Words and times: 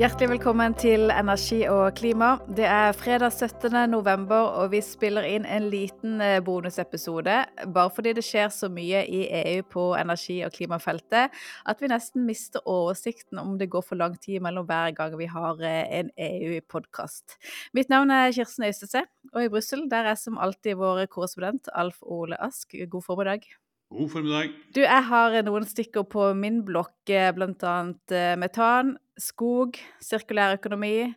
Hjertelig 0.00 0.30
velkommen 0.30 0.72
til 0.80 1.10
Energi 1.12 1.58
og 1.68 1.90
klima. 1.98 2.30
Det 2.48 2.64
er 2.64 2.94
fredag 2.96 3.34
17. 3.36 3.74
november, 3.92 4.46
og 4.56 4.70
vi 4.72 4.80
spiller 4.80 5.26
inn 5.28 5.44
en 5.44 5.66
liten 5.68 6.22
eh, 6.24 6.38
bonusepisode. 6.40 7.34
Bare 7.74 7.92
fordi 7.92 8.14
det 8.16 8.24
skjer 8.24 8.48
så 8.48 8.70
mye 8.72 9.02
i 9.04 9.20
EU 9.42 9.60
på 9.68 9.84
energi- 10.00 10.38
og 10.46 10.56
klimafeltet 10.56 11.36
at 11.68 11.84
vi 11.84 11.92
nesten 11.92 12.24
mister 12.24 12.64
oversikten 12.64 13.44
om 13.44 13.58
det 13.60 13.68
går 13.68 13.84
for 13.90 14.00
lang 14.00 14.16
tid 14.16 14.40
mellom 14.40 14.64
hver 14.72 14.96
gang 14.96 15.20
vi 15.20 15.28
har 15.28 15.60
eh, 15.60 15.84
en 16.00 16.08
EU-podkast. 16.16 17.36
Mitt 17.76 17.92
navn 17.92 18.08
er 18.08 18.32
Kirsten 18.32 18.70
Øystese, 18.72 19.04
og 19.34 19.44
i 19.44 19.52
Brussel 19.52 19.84
er 19.84 20.14
som 20.16 20.40
alltid 20.40 20.80
vår 20.80 21.10
korrespondent 21.12 21.68
Alf 21.76 22.00
Ole 22.00 22.40
Ask. 22.40 22.72
God 22.88 23.04
formiddag. 23.04 23.44
God 23.90 24.12
formiddag. 24.12 24.52
Du, 24.70 24.84
jeg 24.84 25.02
har 25.08 25.34
noen 25.42 25.64
stikker 25.66 26.04
på 26.06 26.28
min 26.38 26.60
blokk, 26.62 27.10
eh, 27.10 27.32
bl.a. 27.34 27.72
Eh, 28.14 28.34
metan, 28.38 28.92
skog, 29.18 29.80
sirkulær 29.98 30.54
økonomi, 30.60 31.08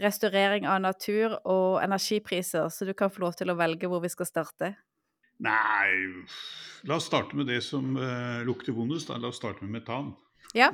restaurering 0.00 0.64
av 0.64 0.80
natur 0.86 1.34
og 1.44 1.82
energipriser, 1.84 2.70
så 2.72 2.88
du 2.88 2.94
kan 2.96 3.12
få 3.12 3.26
lov 3.26 3.36
til 3.36 3.52
å 3.52 3.56
velge 3.58 3.90
hvor 3.92 4.00
vi 4.00 4.08
skal 4.08 4.28
starte. 4.30 4.70
Nei, 5.44 5.90
la 6.88 6.96
oss 6.96 7.10
starte 7.10 7.36
med 7.36 7.50
det 7.50 7.58
som 7.66 7.92
uh, 7.98 8.40
lukter 8.46 8.72
vondest. 8.72 9.10
La 9.12 9.28
oss 9.28 9.36
starte 9.42 9.66
med 9.66 9.82
metan. 9.82 10.14
Ja, 10.56 10.70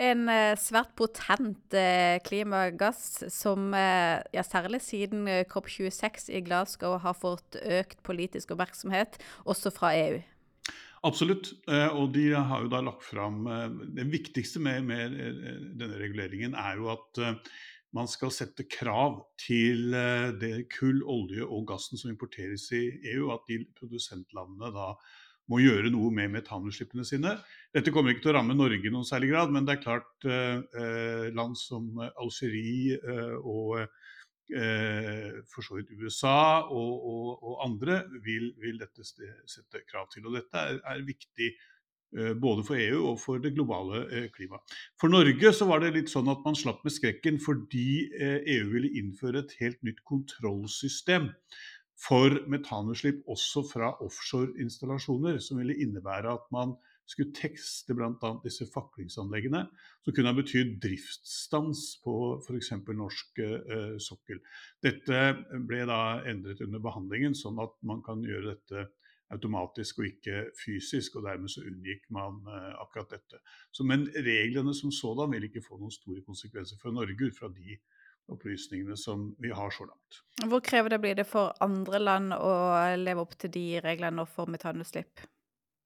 en 0.00 0.30
uh, 0.30 0.54
svært 0.56 0.94
potent 0.96 1.76
uh, 1.76 2.16
klimagass 2.24 3.26
som 3.34 3.74
ja, 3.76 4.46
særlig 4.46 4.80
siden 4.86 5.28
COP26 5.50 6.30
i 6.32 6.40
Glasgow 6.46 6.96
har 7.04 7.18
fått 7.20 7.60
økt 7.60 8.00
politisk 8.06 8.56
oppmerksomhet, 8.56 9.20
også 9.44 9.74
fra 9.74 9.92
EU. 9.98 10.22
Absolutt. 11.06 11.52
Eh, 11.70 11.88
og 11.94 12.10
de 12.16 12.30
har 12.34 12.64
jo 12.64 12.72
da 12.72 12.82
lagt 12.84 13.04
fram 13.06 13.46
eh, 13.46 13.66
Det 13.98 14.06
viktigste 14.10 14.62
med, 14.62 14.86
med 14.88 15.14
eh, 15.20 15.60
denne 15.78 16.00
reguleringen 16.00 16.56
er 16.58 16.80
jo 16.80 16.90
at 16.94 17.22
man 17.96 18.08
skal 18.10 18.32
sette 18.34 18.66
krav 18.68 19.22
til 19.40 19.94
det 20.36 20.66
kull, 20.74 20.98
olje 21.08 21.46
og 21.46 21.62
gassen 21.70 21.96
som 21.96 22.10
importeres 22.10 22.66
i 22.76 22.82
EU. 23.14 23.30
At 23.32 23.46
de 23.48 23.62
produsentlandene 23.78 24.68
da 24.74 24.90
må 25.48 25.62
gjøre 25.62 25.92
noe 25.94 26.10
med 26.12 26.34
metanutslippene 26.34 27.06
sine. 27.08 27.36
Dette 27.72 27.94
kommer 27.94 28.12
ikke 28.12 28.26
til 28.26 28.34
å 28.34 28.36
ramme 28.36 28.58
Norge 28.58 28.82
i 28.82 28.92
noen 28.92 29.06
særlig 29.06 29.30
grad, 29.30 29.54
men 29.54 29.64
det 29.64 29.78
er 29.78 29.84
klart 29.86 30.26
land 31.38 31.56
som 31.56 31.88
Algerie 32.18 32.98
og 33.38 33.78
eh, 33.80 34.05
for 34.48 35.64
så 35.66 35.78
vidt 35.78 35.94
USA 35.98 36.62
og, 36.62 36.92
og, 37.10 37.30
og 37.42 37.64
andre 37.66 38.02
vil, 38.24 38.52
vil, 38.62 38.78
dette 38.78 39.04
sette 39.06 39.82
krav 39.90 40.06
til. 40.12 40.26
Og 40.28 40.36
dette 40.38 40.60
er, 40.60 40.78
er 40.86 41.02
viktig 41.06 41.48
eh, 41.50 42.32
både 42.38 42.64
for 42.66 42.78
EU 42.78 43.00
og 43.10 43.20
for 43.22 43.42
det 43.42 43.54
globale 43.56 44.04
eh, 44.06 44.28
klimaet. 44.34 44.76
For 45.00 45.12
Norge 45.12 45.52
så 45.56 45.68
var 45.68 45.82
det 45.82 45.94
litt 45.96 46.12
sånn 46.12 46.30
at 46.32 46.44
man 46.46 46.58
slapp 46.58 46.84
med 46.86 46.94
skrekken 46.94 47.40
fordi 47.42 47.88
EU 48.12 48.60
eh, 48.62 48.72
ville 48.74 48.92
innføre 49.02 49.42
et 49.42 49.56
helt 49.60 49.82
nytt 49.86 50.04
kontrollsystem 50.06 51.32
for 51.96 52.42
metanutslipp 52.52 53.22
også 53.32 53.62
fra 53.70 53.94
offshore-installasjoner, 54.04 55.40
som 55.40 55.62
ville 55.62 55.78
innebære 55.80 56.34
at 56.36 56.44
man 56.52 56.76
skulle 57.06 57.34
tekste 57.36 57.94
bl.a. 57.94 58.30
disse 58.42 58.66
faklingsanleggene, 58.70 59.62
som 60.04 60.14
kunne 60.14 60.32
ha 60.32 60.36
betydd 60.36 60.76
driftsstans 60.82 61.84
på 62.04 62.16
f.eks. 62.42 62.72
norsk 62.88 63.42
eh, 63.44 63.96
sokkel. 64.02 64.42
Dette 64.82 65.20
ble 65.68 65.84
da 65.88 66.00
endret 66.26 66.62
under 66.66 66.82
behandlingen, 66.82 67.36
sånn 67.38 67.60
at 67.62 67.76
man 67.86 68.02
kan 68.06 68.24
gjøre 68.26 68.56
dette 68.56 68.88
automatisk 69.34 70.00
og 70.00 70.08
ikke 70.10 70.42
fysisk, 70.58 71.18
og 71.18 71.26
dermed 71.26 71.50
så 71.50 71.64
unngikk 71.66 72.08
man 72.14 72.42
eh, 72.50 72.72
akkurat 72.82 73.16
dette. 73.16 73.42
Så, 73.74 73.86
men 73.86 74.06
reglene 74.14 74.74
som 74.76 74.94
sådan 74.94 75.32
vil 75.34 75.48
ikke 75.48 75.64
få 75.64 75.78
noen 75.80 75.94
store 75.94 76.22
konsekvenser 76.26 76.80
for 76.82 76.94
Norge 76.94 77.30
ut 77.30 77.38
fra 77.38 77.50
de 77.54 77.78
opplysningene 78.34 78.96
som 78.98 79.28
vi 79.38 79.52
har 79.54 79.70
så 79.70 79.86
langt. 79.86 80.20
Hvor 80.50 80.62
krevende 80.64 80.98
blir 81.02 81.14
det 81.18 81.28
for 81.30 81.54
andre 81.62 82.02
land 82.02 82.34
å 82.34 82.52
leve 82.98 83.22
opp 83.22 83.36
til 83.38 83.52
de 83.54 83.66
reglene 83.84 84.26
for 84.30 84.50
metanutslipp? 84.50 85.22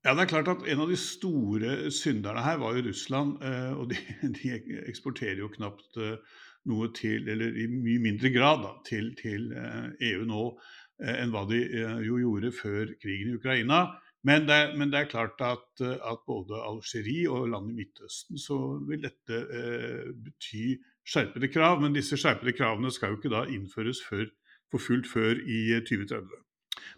Ja, 0.01 0.15
det 0.17 0.23
er 0.23 0.31
klart 0.31 0.47
at 0.49 0.63
En 0.65 0.79
av 0.81 0.89
de 0.89 0.97
store 0.97 1.91
synderne 1.93 2.41
her 2.41 2.57
var 2.61 2.73
jo 2.73 2.87
Russland. 2.87 3.35
Eh, 3.45 3.73
og 3.77 3.91
de, 3.91 3.97
de 4.37 4.53
eksporterer 4.89 5.43
jo 5.43 5.51
knapt 5.53 5.97
eh, 6.01 6.39
noe 6.69 6.89
til, 6.97 7.27
eller 7.29 7.57
i 7.57 7.67
mye 7.69 8.01
mindre 8.01 8.31
grad, 8.33 8.63
da, 8.65 8.71
til, 8.87 9.11
til 9.19 9.51
EU 9.53 9.91
eh, 9.97 10.23
e 10.23 10.29
nå 10.29 10.45
enn 11.01 11.31
hva 11.33 11.47
de 11.49 11.57
jo 12.05 12.19
gjorde 12.21 12.51
før 12.53 12.91
krigen 13.01 13.31
i 13.31 13.37
Ukraina. 13.39 13.87
Men 14.21 14.43
det, 14.45 14.53
er, 14.53 14.75
men 14.77 14.91
det 14.93 14.99
er 14.99 15.07
klart 15.09 15.39
at, 15.41 15.81
at, 15.81 16.19
både 16.29 16.59
Algerie 16.61 17.25
og 17.25 17.47
land 17.49 17.71
i 17.71 17.79
Midtøsten 17.79 18.37
så 18.37 18.57
vil 18.85 19.01
dette 19.01 19.39
bety 20.13 20.75
skjerpede 21.01 21.49
krav. 21.49 21.81
Men 21.81 21.97
disse 21.97 22.21
skjerpede 22.21 22.53
kravene 22.53 22.93
skal 22.93 23.15
jo 23.15 23.17
ikke 23.17 23.33
da 23.33 23.47
innføres 23.49 24.03
før, 24.05 24.29
for 24.69 24.85
fullt 24.91 25.09
før 25.09 25.41
i 25.41 25.63
2030. 25.89 26.37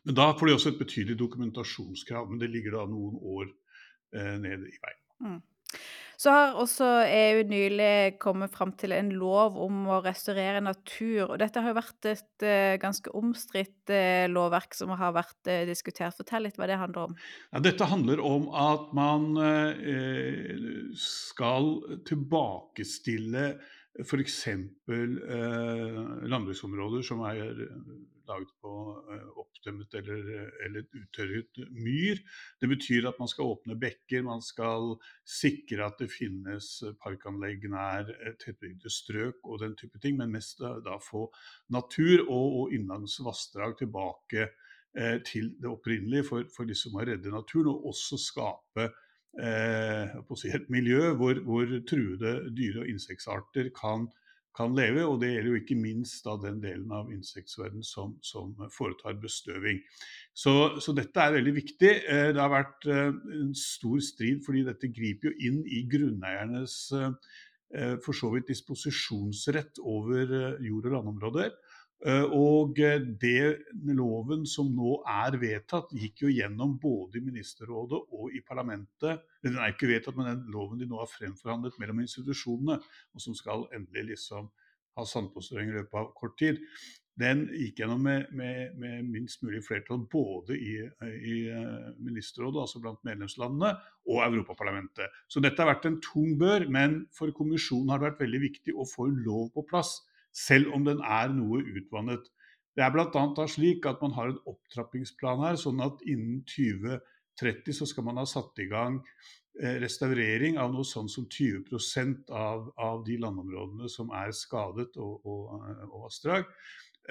Men 0.04 0.20
da 0.20 0.32
får 0.38 0.50
de 0.50 0.56
også 0.58 0.74
et 0.74 0.82
betydelig 0.82 1.18
dokumentasjonskrav, 1.22 2.30
men 2.30 2.42
det 2.42 2.52
ligger 2.54 2.80
da 2.80 2.86
noen 2.92 3.18
år 3.20 3.50
eh, 3.50 4.38
nede 4.42 4.70
i 4.70 4.80
veien. 4.84 5.04
Mm. 5.24 5.42
Så 6.24 6.32
har 6.32 6.58
også 6.62 6.86
EU 7.10 7.42
nylig 7.50 8.20
kommet 8.22 8.54
fram 8.54 8.72
til 8.80 8.94
en 8.96 9.10
lov 9.18 9.58
om 9.60 9.82
å 9.92 9.98
restaurere 10.06 10.62
natur. 10.64 11.34
og 11.34 11.40
Dette 11.42 11.60
har 11.60 11.74
jo 11.74 11.80
vært 11.80 12.08
et 12.12 12.46
uh, 12.46 12.76
ganske 12.80 13.12
omstridt 13.18 13.92
uh, 13.92 14.30
lovverk 14.32 14.78
som 14.78 14.94
har 14.96 15.16
vært 15.18 15.50
uh, 15.50 15.64
diskutert. 15.68 16.16
Fortell 16.16 16.46
litt 16.48 16.60
hva 16.62 16.70
det 16.70 16.78
handler 16.80 17.10
om. 17.10 17.18
Ja, 17.50 17.64
dette 17.66 17.90
handler 17.90 18.22
om 18.24 18.46
at 18.54 18.94
man 18.96 19.34
skal 21.02 21.74
tilbakestille 22.08 23.48
f.eks. 24.02 24.48
Eh, 24.48 24.68
landbruksområder 26.30 27.06
som 27.06 27.22
er 27.30 27.54
laget 28.30 28.52
på 28.64 28.74
eh, 29.12 29.28
oppdemmet 29.42 29.94
eller, 30.00 30.50
eller 30.66 30.86
uttørret 31.00 31.62
myr. 31.72 32.22
Det 32.62 32.70
betyr 32.72 33.08
at 33.10 33.20
man 33.22 33.32
skal 33.32 33.54
åpne 33.54 33.78
bekker, 33.80 34.26
man 34.26 34.44
skal 34.44 34.96
sikre 35.28 35.88
at 35.88 36.02
det 36.02 36.10
finnes 36.14 36.70
parkanlegg 37.04 37.68
nær 37.72 38.10
tettbygde 38.42 38.92
strøk 38.92 39.44
og 39.44 39.62
den 39.64 39.78
type 39.80 40.02
ting, 40.04 40.18
men 40.20 40.34
mest 40.34 40.62
da, 40.62 40.98
få 41.02 41.28
natur 41.74 42.26
og, 42.28 42.60
og 42.64 42.76
innlands 42.76 43.20
vassdrag 43.24 43.78
tilbake 43.82 44.50
eh, 44.98 45.18
til 45.26 45.54
det 45.62 45.72
opprinnelige 45.72 46.28
for, 46.28 46.50
for 46.56 46.70
de 46.70 46.78
som 46.78 46.96
må 46.96 47.06
redde 47.08 47.34
naturen, 47.34 47.74
og 47.74 47.92
også 47.94 48.20
skape 48.22 48.90
eh, 49.40 50.36
si 50.40 50.52
et 50.54 50.70
miljø 50.74 51.14
hvor, 51.18 51.40
hvor, 51.46 51.66
truede 51.90 52.36
dyre- 52.56 52.84
og 52.84 52.90
insektarter 52.90 53.70
kan, 53.76 54.08
kan, 54.58 54.76
leve. 54.76 55.06
Og 55.06 55.20
det 55.22 55.32
gjelder 55.34 55.52
jo 55.52 55.62
ikke 55.62 55.78
minst 55.80 56.26
da 56.26 56.36
den 56.42 56.60
delen 56.64 56.92
av 56.96 57.12
insektsverdenen 57.14 57.86
som, 57.88 58.16
som, 58.26 58.54
foretar 58.74 59.18
bestøving. 59.22 59.82
Så, 60.34 60.54
så, 60.84 60.96
dette 60.98 61.22
er 61.22 61.38
veldig 61.38 61.56
viktig. 61.58 61.94
Eh, 62.10 62.30
det 62.36 62.42
har 62.42 62.54
vært 62.54 62.90
eh, 62.90 63.10
en 63.40 63.54
stor 63.58 64.00
strid 64.04 64.44
fordi 64.46 64.66
dette 64.68 64.92
griper 64.94 65.32
jo 65.32 65.50
inn 65.50 65.62
i 65.66 65.84
grunneiernes 65.90 66.78
eh, 66.98 67.96
for 68.06 68.14
så 68.14 68.30
vidt 68.34 68.52
disposisjonsrett 68.52 69.82
over 69.82 70.60
jord- 70.62 70.90
og 70.90 70.98
landområder. 71.00 71.56
Eh, 72.04 72.26
og 72.36 72.80
eh, 72.84 72.98
det 73.00 73.64
loven 73.96 74.44
som 74.50 74.68
nå 74.76 74.98
er 75.08 75.38
vedtatt, 75.40 75.94
gikk 75.96 76.26
jo 76.26 76.34
gjennom 76.34 76.76
både 76.82 77.20
i 77.20 77.24
ministerrådet 77.24 78.02
og 78.18 78.34
i 78.36 78.42
parlamentet. 78.44 79.24
Den 79.46 79.56
er 79.56 79.72
ikke 79.72 79.88
vedtatt, 79.88 80.18
men 80.20 80.28
den 80.28 80.52
loven 80.52 80.82
de 80.82 80.90
nå 80.90 81.00
har 81.00 81.12
fremforhandlet 81.12 81.80
mellom 81.80 82.04
institusjonene, 82.04 82.82
og 83.16 83.24
som 83.24 83.38
skal 83.40 83.70
endelig 83.76 84.10
liksom 84.12 84.52
ha 84.98 85.08
sandpåstrøing 85.08 85.72
i 85.72 85.80
løpet 85.80 86.02
av 86.02 86.12
kort 86.18 86.36
tid, 86.42 86.60
den 87.22 87.46
gikk 87.54 87.80
gjennom 87.80 88.04
med, 88.04 88.30
med, 88.34 88.76
med 88.82 89.08
minst 89.14 89.44
mulig 89.46 89.62
flertall 89.64 90.02
både 90.12 90.58
i, 90.58 90.80
i, 91.08 91.36
eh, 91.54 91.90
ministerrådet, 92.04 92.66
altså 92.66 92.84
blant 92.84 93.04
medlemslandene, 93.08 93.76
og 94.10 94.24
Europaparlamentet. 94.28 95.22
Så 95.32 95.40
dette 95.40 95.62
har 95.62 95.72
vært 95.72 95.88
en 95.88 96.02
tung 96.04 96.34
bør, 96.42 96.68
men 96.68 97.06
for 97.16 97.32
kommisjonen 97.38 97.94
har 97.94 98.02
det 98.02 98.12
vært 98.12 98.26
veldig 98.26 98.50
viktig 98.50 98.76
å 98.76 98.90
få 98.90 99.08
en 99.08 99.22
lov 99.24 99.54
på 99.56 99.64
plass 99.70 100.02
selv 100.34 100.74
om 100.74 100.86
den 100.88 101.02
er 101.06 101.32
noe 101.34 101.62
utvannet. 101.62 102.28
Det 102.74 102.84
er 102.84 102.94
bl.a. 102.94 103.48
slik 103.48 103.86
at 103.86 104.02
man 104.02 104.16
har 104.18 104.32
en 104.32 104.42
opptrappingsplan 104.50 105.44
her, 105.46 105.58
sånn 105.62 105.82
at 105.86 106.02
innen 106.10 106.42
2030 106.50 107.78
så 107.78 107.88
skal 107.90 108.08
man 108.08 108.18
ha 108.22 108.26
satt 108.30 108.58
i 108.64 108.68
gang 108.72 108.98
eh, 109.62 109.78
restaurering 109.84 110.58
av 110.62 110.74
noe 110.74 110.88
sånn 110.88 111.10
som 111.12 111.28
20 111.30 112.34
av, 112.34 112.72
av 112.82 113.04
de 113.06 113.20
landområdene 113.22 113.90
som 113.94 114.10
er 114.18 114.34
skadet 114.34 114.98
og, 114.98 115.22
og, 115.22 115.54
og 115.92 116.08
vassdrag. 116.08 116.50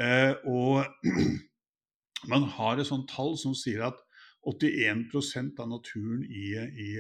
Eh, 0.03 0.35
og 0.51 0.83
man 2.33 2.49
har 2.59 2.81
et 2.81 2.91
sånt 2.91 3.11
tall 3.13 3.39
som 3.39 3.55
sier 3.55 3.87
at 3.93 4.03
81% 4.51 5.63
av 5.63 5.71
naturen 5.71 6.25
i, 6.27 6.57
i 6.59 6.91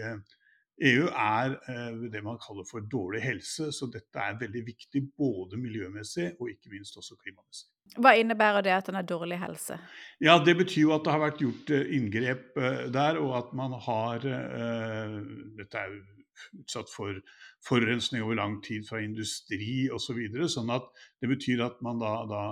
EU 0.81 1.05
er 1.07 1.59
eh, 1.69 1.99
det 2.13 2.23
man 2.25 2.39
kaller 2.41 2.65
for 2.69 2.85
dårlig 2.91 3.21
helse, 3.23 3.69
så 3.73 3.89
dette 3.93 4.19
er 4.19 4.39
veldig 4.41 4.63
viktig 4.67 5.03
både 5.19 5.61
miljømessig 5.61 6.33
og 6.39 6.49
ikke 6.51 6.73
minst 6.73 6.97
også 6.97 7.19
klimamessig. 7.21 7.69
Hva 8.01 8.15
innebærer 8.17 8.65
det 8.65 8.73
at 8.73 8.89
den 8.89 8.97
har 8.97 9.05
dårlig 9.05 9.37
helse? 9.43 9.77
Ja, 10.23 10.39
Det 10.45 10.57
betyr 10.57 10.87
jo 10.87 10.95
at 10.97 11.05
det 11.05 11.13
har 11.13 11.23
vært 11.27 11.43
gjort 11.45 11.71
eh, 11.77 11.93
inngrep 11.99 12.57
eh, 12.57 12.87
der, 12.95 13.21
og 13.21 13.37
at 13.43 13.55
man 13.55 13.77
har 13.85 14.23
Dette 14.23 15.79
er 15.79 15.95
utsatt 16.59 16.89
for 16.91 17.19
forurensning 17.63 18.23
over 18.25 18.35
lang 18.35 18.57
tid 18.65 18.87
fra 18.89 19.03
industri 19.03 19.91
osv. 19.93 20.07
Så 20.07 20.17
videre, 20.17 20.49
sånn 20.51 20.73
at 20.73 20.89
det 21.21 21.29
betyr 21.31 21.63
at 21.67 21.83
man 21.85 22.01
da, 22.01 22.15
da 22.27 22.43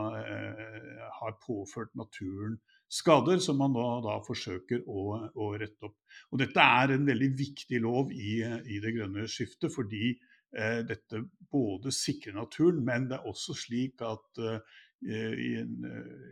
har 1.16 1.38
påført 1.42 1.94
naturen 1.98 2.60
skader 2.90 3.38
som 3.42 3.60
man 3.60 3.74
da, 3.76 3.86
da 4.04 4.16
forsøker 4.26 4.82
å, 4.90 5.04
å, 5.30 5.50
rette 5.60 5.88
opp. 5.88 5.96
Og 6.30 6.42
Dette 6.42 6.66
er 6.82 6.96
en 6.96 7.06
veldig 7.06 7.30
viktig 7.38 7.80
lov 7.84 8.12
i, 8.12 8.40
i 8.42 8.80
det 8.82 8.94
grønne 8.96 9.28
skiftet, 9.30 9.70
fordi 9.74 10.12
eh, 10.12 10.80
dette 10.86 11.24
både 11.50 11.94
sikrer 11.94 12.36
naturen, 12.38 12.82
men 12.86 13.08
det 13.10 13.20
er 13.20 13.28
også 13.30 13.56
slik 13.66 14.02
at 14.06 14.42
eh, 14.42 14.78
i 15.00 15.52
en 15.62 15.76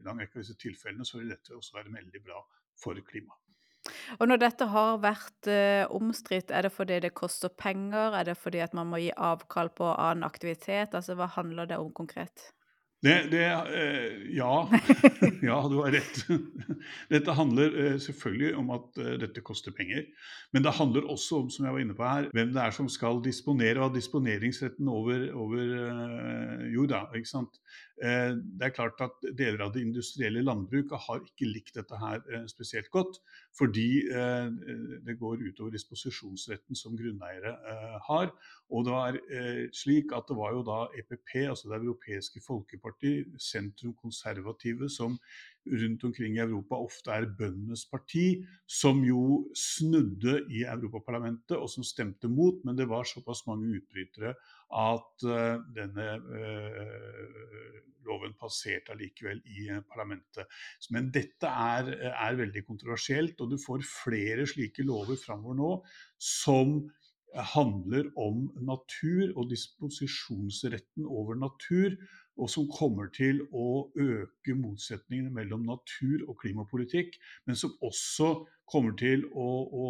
lang 0.05 0.19
rekke 0.21 0.37
av 0.37 0.43
disse 0.43 0.59
tilfellene 0.61 1.07
så 1.09 1.23
vil 1.23 1.31
dette 1.33 1.57
også 1.57 1.79
være 1.79 1.95
veldig 1.95 2.25
bra 2.27 2.43
for 2.77 2.99
klimaet. 3.07 3.41
Og 4.19 4.29
når 4.29 4.41
dette 4.43 4.69
har 4.73 5.01
vært 5.03 5.49
eh, 5.51 5.85
omstridt, 5.95 6.53
er 6.53 6.67
det 6.67 6.73
fordi 6.75 6.99
det 7.05 7.15
koster 7.17 7.53
penger? 7.53 8.17
Er 8.19 8.29
det 8.29 8.37
fordi 8.41 8.63
at 8.65 8.75
man 8.77 8.91
må 8.91 9.01
gi 9.03 9.11
avkall 9.15 9.71
på 9.75 9.89
annen 9.95 10.27
aktivitet? 10.27 10.95
Altså, 10.95 11.17
Hva 11.19 11.31
handler 11.39 11.69
det 11.71 11.79
om 11.81 11.93
konkret? 11.95 12.51
Det, 12.99 13.15
det 13.31 13.45
eh, 13.47 14.15
ja. 14.35 14.69
ja, 15.49 15.59
du 15.71 15.77
har 15.79 15.93
rett. 15.95 16.25
Dette 17.13 17.35
handler 17.39 17.77
eh, 17.79 17.99
selvfølgelig 18.03 18.57
om 18.59 18.73
at 18.75 18.99
eh, 18.99 19.13
dette 19.23 19.45
koster 19.47 19.75
penger. 19.77 20.09
Men 20.51 20.65
det 20.67 20.75
handler 20.81 21.07
også 21.07 21.45
om 21.45 21.53
som 21.55 21.69
jeg 21.69 21.77
var 21.77 21.85
inne 21.85 21.95
på 21.95 22.09
her, 22.09 22.27
hvem 22.35 22.51
det 22.57 22.65
er 22.65 22.75
som 22.75 22.89
skal 22.91 23.23
disponere 23.23 23.79
og 23.79 23.91
ha 23.91 23.95
disponeringsretten 23.95 24.91
over, 24.91 25.29
over 25.31 26.48
jorda. 26.89 27.17
ikke 27.17 27.31
sant? 27.31 27.61
Det 27.99 28.63
er 28.63 28.75
klart 28.75 29.01
at 29.03 29.25
Deler 29.35 29.65
av 29.67 29.73
det 29.75 29.83
industrielle 29.83 30.45
landbruket 30.45 31.01
har 31.09 31.23
ikke 31.25 31.49
likt 31.51 31.75
dette 31.75 31.99
her 31.99 32.23
spesielt 32.51 32.91
godt. 32.95 33.19
Fordi 33.59 34.07
det 35.07 35.19
går 35.19 35.43
utover 35.49 35.75
disposisjonsretten 35.75 36.79
som 36.79 36.97
grunneiere 36.99 37.57
har. 38.07 38.31
Og 38.71 38.85
det 38.87 38.95
var 38.95 39.19
slik 39.75 40.13
at 40.15 40.29
det 40.29 40.37
var 40.39 40.55
jo 40.55 40.63
da 40.67 40.81
EPP, 41.01 41.49
altså 41.49 41.69
Det 41.69 41.81
europeiske 41.81 42.43
Folkeparti, 42.45 43.25
sentrum-konservative, 43.39 44.89
som 44.93 45.19
rundt 45.69 46.05
omkring 46.05 46.37
i 46.37 46.45
Europa 46.45 46.79
ofte 46.81 47.13
er 47.13 47.27
bøndenes 47.39 47.85
parti, 47.91 48.45
som 48.67 49.03
jo 49.05 49.49
snudde 49.57 50.39
i 50.55 50.63
Europaparlamentet, 50.65 51.57
og 51.59 51.69
som 51.73 51.85
stemte 51.85 52.31
mot. 52.31 52.63
Men 52.65 52.79
det 52.79 52.89
var 52.89 53.09
såpass 53.09 53.45
mange 53.49 53.75
utbrytere 53.81 54.35
at 54.75 55.25
uh, 55.25 55.57
denne 55.77 56.09
uh, 56.19 57.79
loven 58.09 58.35
passerte 58.41 58.93
allikevel 58.93 59.41
i 59.49 59.69
uh, 59.73 59.81
parlamentet. 59.89 60.47
Men 60.95 61.11
dette 61.15 61.49
er, 61.49 61.91
er, 62.11 62.39
veldig 62.39 62.65
kontroversielt, 62.69 63.41
og 63.41 63.55
du 63.55 63.59
får 63.63 63.87
flere 63.89 64.47
slike 64.49 64.87
lover 64.87 65.21
framover 65.21 65.59
nå 65.59 65.73
som 66.19 66.81
handler 67.53 68.07
om 68.17 68.47
natur 68.65 69.35
og 69.37 69.51
disposisjonsretten 69.51 71.05
over 71.05 71.37
natur 71.37 71.93
og 72.39 72.51
som 72.51 72.69
kommer 72.71 73.11
til 73.15 73.43
å 73.51 73.89
øke 73.99 74.55
motsetningene 74.59 75.33
mellom 75.35 75.67
natur 75.67 76.23
og 76.29 76.39
klimapolitikk, 76.43 77.19
men 77.47 77.59
som 77.59 77.75
også 77.85 78.31
kommer 78.69 78.95
til 79.01 79.25
å, 79.33 79.49
å 79.67 79.85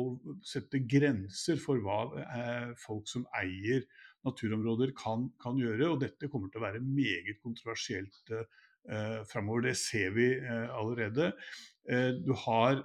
sette 0.46 0.80
grenser 0.88 1.60
for 1.60 1.82
hva 1.84 2.00
eh, 2.24 2.70
folk 2.80 3.08
som 3.10 3.26
eier 3.36 3.84
naturområder 4.26 4.94
kan, 4.98 5.28
kan, 5.42 5.60
gjøre. 5.60 5.92
Og 5.92 6.02
dette 6.02 6.30
kommer 6.32 6.50
til 6.50 6.62
å 6.62 6.66
være 6.66 6.82
meget 6.84 7.38
kontroversielt 7.44 8.34
eh, 8.34 9.20
framover. 9.30 9.68
Det 9.70 9.76
ser 9.78 10.14
vi 10.16 10.32
eh, 10.38 10.66
allerede. 10.74 11.32
Eh, 11.88 12.10
du 12.18 12.34
har 12.46 12.82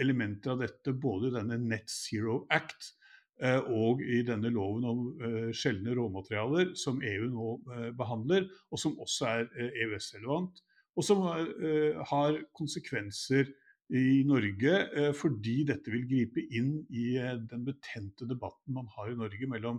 elementer 0.00 0.54
av 0.54 0.64
dette 0.64 0.94
både 0.96 1.28
i 1.28 1.36
denne 1.36 1.60
Net 1.60 1.90
Zero 1.92 2.42
Act, 2.52 2.94
Eh, 3.42 3.58
og 3.74 4.02
i 4.06 4.20
denne 4.26 4.52
loven 4.54 4.84
om 4.86 5.00
eh, 5.18 5.48
sjeldne 5.56 5.96
råmaterialer, 5.98 6.76
som 6.78 7.00
EU 7.02 7.24
nå 7.32 7.48
eh, 7.74 7.88
behandler, 7.98 8.46
og 8.70 8.78
som 8.78 8.94
også 9.02 9.30
er 9.30 9.72
EØS-relevant, 9.72 10.62
og 10.92 11.06
som 11.06 11.22
har 11.24 12.34
konsekvenser 12.52 13.46
i 13.96 14.20
Norge, 14.28 14.74
fordi 15.16 15.62
dette 15.64 15.88
vil 15.88 16.02
gripe 16.04 16.42
inn 16.52 16.74
i 16.92 17.14
den 17.48 17.62
betente 17.64 18.28
debatten 18.28 18.76
man 18.76 18.90
har 18.92 19.08
i 19.08 19.16
Norge 19.16 19.48
mellom 19.48 19.78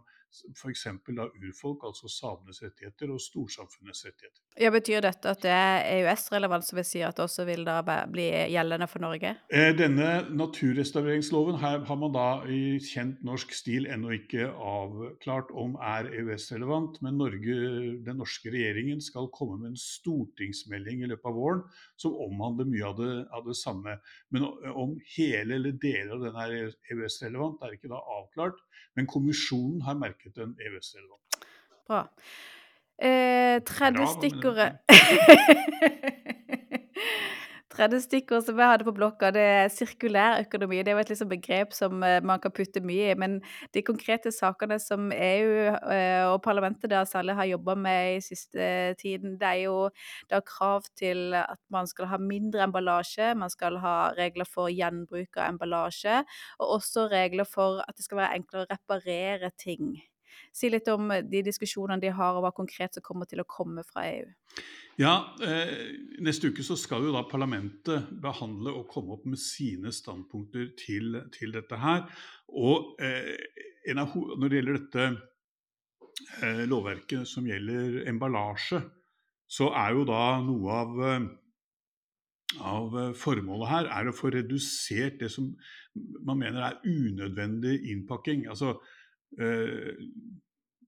f.eks. 0.55 0.87
urfolk, 1.09 1.83
altså 1.87 2.09
samenes 2.09 2.61
rettigheter, 2.63 3.11
og 3.13 3.21
storsamfunnets 3.21 4.05
rettigheter. 4.07 4.41
Ja, 4.61 4.69
Betyr 4.73 5.01
dette 5.01 5.31
at 5.33 5.41
det 5.41 5.51
er 5.53 5.85
EØS-relevant, 5.95 6.65
som 6.65 6.77
vil 6.77 6.85
si 6.85 7.01
at 7.05 7.17
det 7.17 7.25
også 7.25 7.45
vil 7.47 7.63
da 7.65 7.79
bli 8.09 8.25
gjeldende 8.53 8.87
for 8.89 9.01
Norge? 9.01 9.35
Eh, 9.53 9.71
denne 9.77 10.09
naturrestaureringsloven 10.33 11.57
her 11.61 11.83
har 11.87 11.99
man 12.01 12.13
da 12.13 12.27
i 12.49 12.77
kjent 12.83 13.23
norsk 13.25 13.53
stil 13.55 13.87
ennå 13.89 14.13
ikke 14.17 14.49
avklart 14.51 15.53
om 15.57 15.77
er 15.81 16.09
EØS-relevant, 16.11 16.99
men 17.05 17.17
Norge, 17.21 17.57
den 18.05 18.21
norske 18.21 18.53
regjeringen 18.53 19.01
skal 19.01 19.31
komme 19.33 19.59
med 19.61 19.73
en 19.73 19.81
stortingsmelding 19.81 21.03
i 21.03 21.09
løpet 21.11 21.29
av 21.29 21.37
våren 21.37 21.63
som 21.99 22.17
omhandler 22.25 22.69
mye 22.69 22.85
av 22.89 22.99
det, 22.99 23.11
av 23.33 23.47
det 23.47 23.57
samme. 23.57 23.97
Men 24.33 24.47
om 24.73 24.95
hele 25.15 25.57
eller 25.57 25.77
deler 25.81 26.15
av 26.17 26.27
den 26.27 26.39
er 26.45 26.55
EØS-relevant, 26.93 27.61
er 27.63 27.77
ikke 27.77 27.91
da 27.91 28.01
avklart. 28.19 28.61
Men 28.97 29.09
kommisjonen 29.09 29.81
har 29.87 29.97
merket 29.97 30.22
en 30.31 30.55
EØS-relevant. 30.59 31.21
Bra. 31.87 32.07
Eh, 33.03 33.57
tredje 33.65 34.07
stikkordet 34.13 34.77
Tredje 37.73 38.03
stikkord 38.03 38.43
som 38.45 38.59
jeg 38.61 38.69
hadde 38.69 38.85
på 38.85 38.93
blokka, 38.93 39.31
det 39.33 39.43
er 39.49 39.71
sirkulær 39.73 40.43
økonomi. 40.43 40.83
Det 40.85 40.91
er 40.91 40.97
jo 40.99 41.01
et 41.01 41.09
liksom 41.09 41.29
begrep 41.31 41.71
som 41.73 42.03
eh, 42.05 42.19
man 42.21 42.41
kan 42.43 42.53
putte 42.53 42.83
mye 42.85 43.07
i. 43.09 43.15
Men 43.17 43.39
de 43.73 43.81
konkrete 43.85 44.29
sakene 44.35 44.77
som 44.81 45.09
EU 45.09 45.55
eh, 45.73 46.21
og 46.27 46.37
parlamentet 46.45 46.91
da 46.93 47.01
særlig 47.09 47.33
har 47.39 47.49
jobba 47.49 47.75
med 47.87 48.19
i 48.19 48.21
siste 48.21 48.67
tiden, 49.01 49.39
det 49.41 49.49
er 49.49 49.63
jo 49.63 49.89
da 50.29 50.43
krav 50.45 50.85
til 50.99 51.33
at 51.39 51.57
man 51.73 51.89
skal 51.89 52.11
ha 52.13 52.21
mindre 52.21 52.67
emballasje, 52.67 53.33
man 53.41 53.49
skal 53.49 53.81
ha 53.81 53.97
regler 54.19 54.45
for 54.45 54.69
gjenbruk 54.69 55.41
av 55.41 55.55
emballasje, 55.55 56.21
og 56.61 56.77
også 56.77 57.09
regler 57.09 57.49
for 57.49 57.81
at 57.87 57.97
det 57.97 58.05
skal 58.05 58.21
være 58.21 58.37
enklere 58.37 58.67
å 58.67 58.73
reparere 58.75 59.55
ting. 59.57 59.95
Si 60.53 60.69
litt 60.69 60.87
om 60.93 61.09
de 61.09 61.41
diskusjonene 61.41 62.01
de 62.01 62.11
har, 62.13 62.37
og 62.37 62.45
hva 62.45 62.53
konkret 62.53 62.93
som 62.93 63.05
kommer 63.05 63.25
til 63.29 63.41
å 63.41 63.49
komme 63.49 63.81
fra 63.87 64.05
EU. 64.11 64.27
Ja, 65.01 65.33
eh, 65.41 65.97
Neste 66.21 66.51
uke 66.53 66.61
så 66.65 66.77
skal 66.77 67.07
jo 67.07 67.13
da 67.15 67.23
parlamentet 67.25 68.11
behandle 68.21 68.75
og 68.77 68.85
komme 68.91 69.15
opp 69.15 69.25
med 69.25 69.41
sine 69.41 69.89
standpunkter 69.89 70.69
til, 70.77 71.17
til 71.33 71.55
dette 71.55 71.79
her. 71.81 72.05
Og 72.53 73.01
eh, 73.01 73.33
av, 73.97 74.13
Når 74.13 74.45
det 74.45 74.59
gjelder 74.59 74.77
dette 74.77 75.07
eh, 76.45 76.63
lovverket 76.69 77.25
som 77.27 77.49
gjelder 77.49 78.03
emballasje, 78.11 78.83
så 79.49 79.73
er 79.73 79.97
jo 79.97 80.05
da 80.05 80.23
noe 80.45 80.77
av, 80.83 80.99
eh, 81.09 81.29
av 82.61 82.99
formålet 83.17 83.71
her 83.73 83.89
er 83.97 84.09
å 84.11 84.13
få 84.13 84.29
redusert 84.37 85.17
det 85.23 85.33
som 85.33 85.49
man 86.21 86.37
mener 86.37 86.61
er 86.69 86.83
unødvendig 86.85 87.79
innpakking. 87.89 88.45
Altså, 88.53 88.77
eh, 88.77 89.02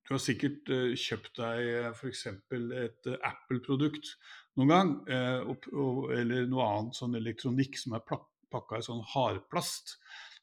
du 0.05 0.13
har 0.13 0.21
sikkert 0.21 0.69
uh, 0.69 0.93
kjøpt 0.93 1.39
deg 1.39 1.69
uh, 1.81 1.89
f.eks. 1.95 2.27
et 2.29 3.09
Apple-produkt 3.15 4.15
noen 4.55 4.71
gang, 4.71 4.91
eller 5.11 6.45
noe 6.47 6.65
annet 6.69 6.95
sånn 6.95 7.17
elektronikk 7.19 7.75
som 7.75 7.97
er 7.97 8.05
pakka 8.07 8.77
i 8.79 8.85
sånn 8.85 9.01
hardplast. 9.11 9.97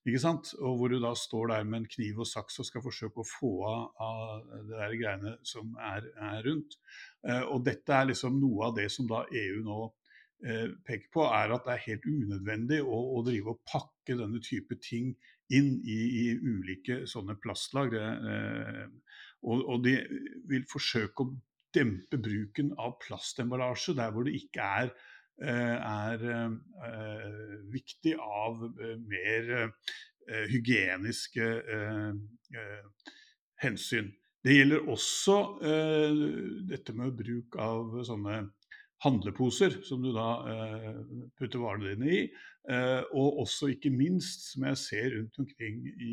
Ikke 0.04 0.20
sant? 0.20 0.50
Og 0.58 0.76
hvor 0.76 0.92
du 0.92 0.98
da 1.00 1.14
står 1.16 1.48
der 1.54 1.64
med 1.64 1.78
en 1.78 1.88
kniv 1.88 2.20
og 2.20 2.28
saks 2.28 2.60
og 2.60 2.68
skal 2.68 2.84
forsøke 2.84 3.22
å 3.22 3.30
få 3.30 3.52
av 3.64 4.44
det 4.66 4.74
der 4.74 4.98
greiene 5.00 5.32
som 5.48 5.72
er, 5.80 6.10
er 6.20 6.44
rundt. 6.44 6.76
og 7.46 7.64
dette 7.64 7.96
er 7.96 8.10
liksom 8.10 8.36
noe 8.42 8.68
av 8.68 8.76
det 8.76 8.90
som 8.92 9.08
da 9.08 9.22
EU 9.30 9.64
nå 9.64 9.80
peker 10.42 11.08
på, 11.14 11.24
er 11.30 11.52
at 11.54 11.66
det 11.66 11.74
er 11.76 11.84
helt 11.86 12.06
unødvendig 12.08 12.80
å, 12.82 12.98
å 13.16 13.22
drive 13.26 13.54
og 13.54 13.62
pakke 13.68 14.16
denne 14.18 14.40
type 14.42 14.78
ting 14.82 15.12
inn 15.52 15.76
i, 15.84 15.98
i 16.22 16.26
ulike 16.34 17.02
sånne 17.10 17.36
plastlag. 17.42 17.94
Det, 17.94 18.04
og, 19.46 19.62
og 19.62 19.82
de 19.86 19.96
vil 20.50 20.66
forsøke 20.70 21.26
å 21.26 21.34
dempe 21.74 22.18
bruken 22.20 22.72
av 22.80 22.98
plastemballasje 23.02 23.96
der 23.98 24.12
hvor 24.12 24.26
det 24.28 24.34
ikke 24.36 24.66
er, 24.82 24.90
eh, 25.42 25.76
er 25.78 26.24
uh, 26.28 27.60
viktig 27.72 28.16
av 28.20 28.66
mer 29.08 29.70
hygieniske 30.52 31.46
hensyn. 33.58 34.12
Det 34.42 34.54
gjelder 34.54 34.86
også 34.90 35.36
dette 36.70 36.94
med 36.94 37.16
bruk 37.18 37.56
av 37.58 37.96
sånne 38.06 38.36
handleposer 39.02 39.80
som 39.86 40.02
du 40.04 40.12
da 40.14 40.28
putter 41.38 41.62
varene 41.62 41.94
dine 41.94 42.10
i. 42.12 42.20
og 43.18 43.40
også 43.42 43.72
ikke 43.72 43.90
minst, 43.90 44.52
som 44.52 44.66
jeg 44.68 44.78
ser 44.78 45.08
rundt 45.16 45.40
omkring 45.42 45.80
i, 45.90 46.12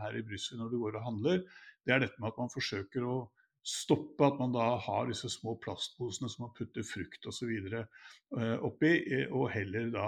her 0.00 0.16
i 0.16 0.24
Brussel 0.24 0.58
når 0.58 0.70
du 0.72 0.78
går 0.80 0.96
og 0.96 1.04
handler, 1.04 1.42
det 1.84 1.94
er 1.94 2.02
dette 2.04 2.20
med 2.20 2.32
at 2.32 2.40
man 2.40 2.52
forsøker 2.52 3.04
å 3.04 3.18
stoppe 3.66 4.24
at 4.24 4.38
man 4.40 4.54
da 4.54 4.66
har 4.80 5.08
disse 5.10 5.28
små 5.32 5.54
plastposene 5.60 6.30
som 6.32 6.46
man 6.46 6.54
putter 6.56 6.84
frukt 6.86 7.26
osv. 7.28 7.50
Eh, 7.50 8.56
oppi, 8.64 8.92
og 9.28 9.50
heller 9.52 9.90
da 9.92 10.06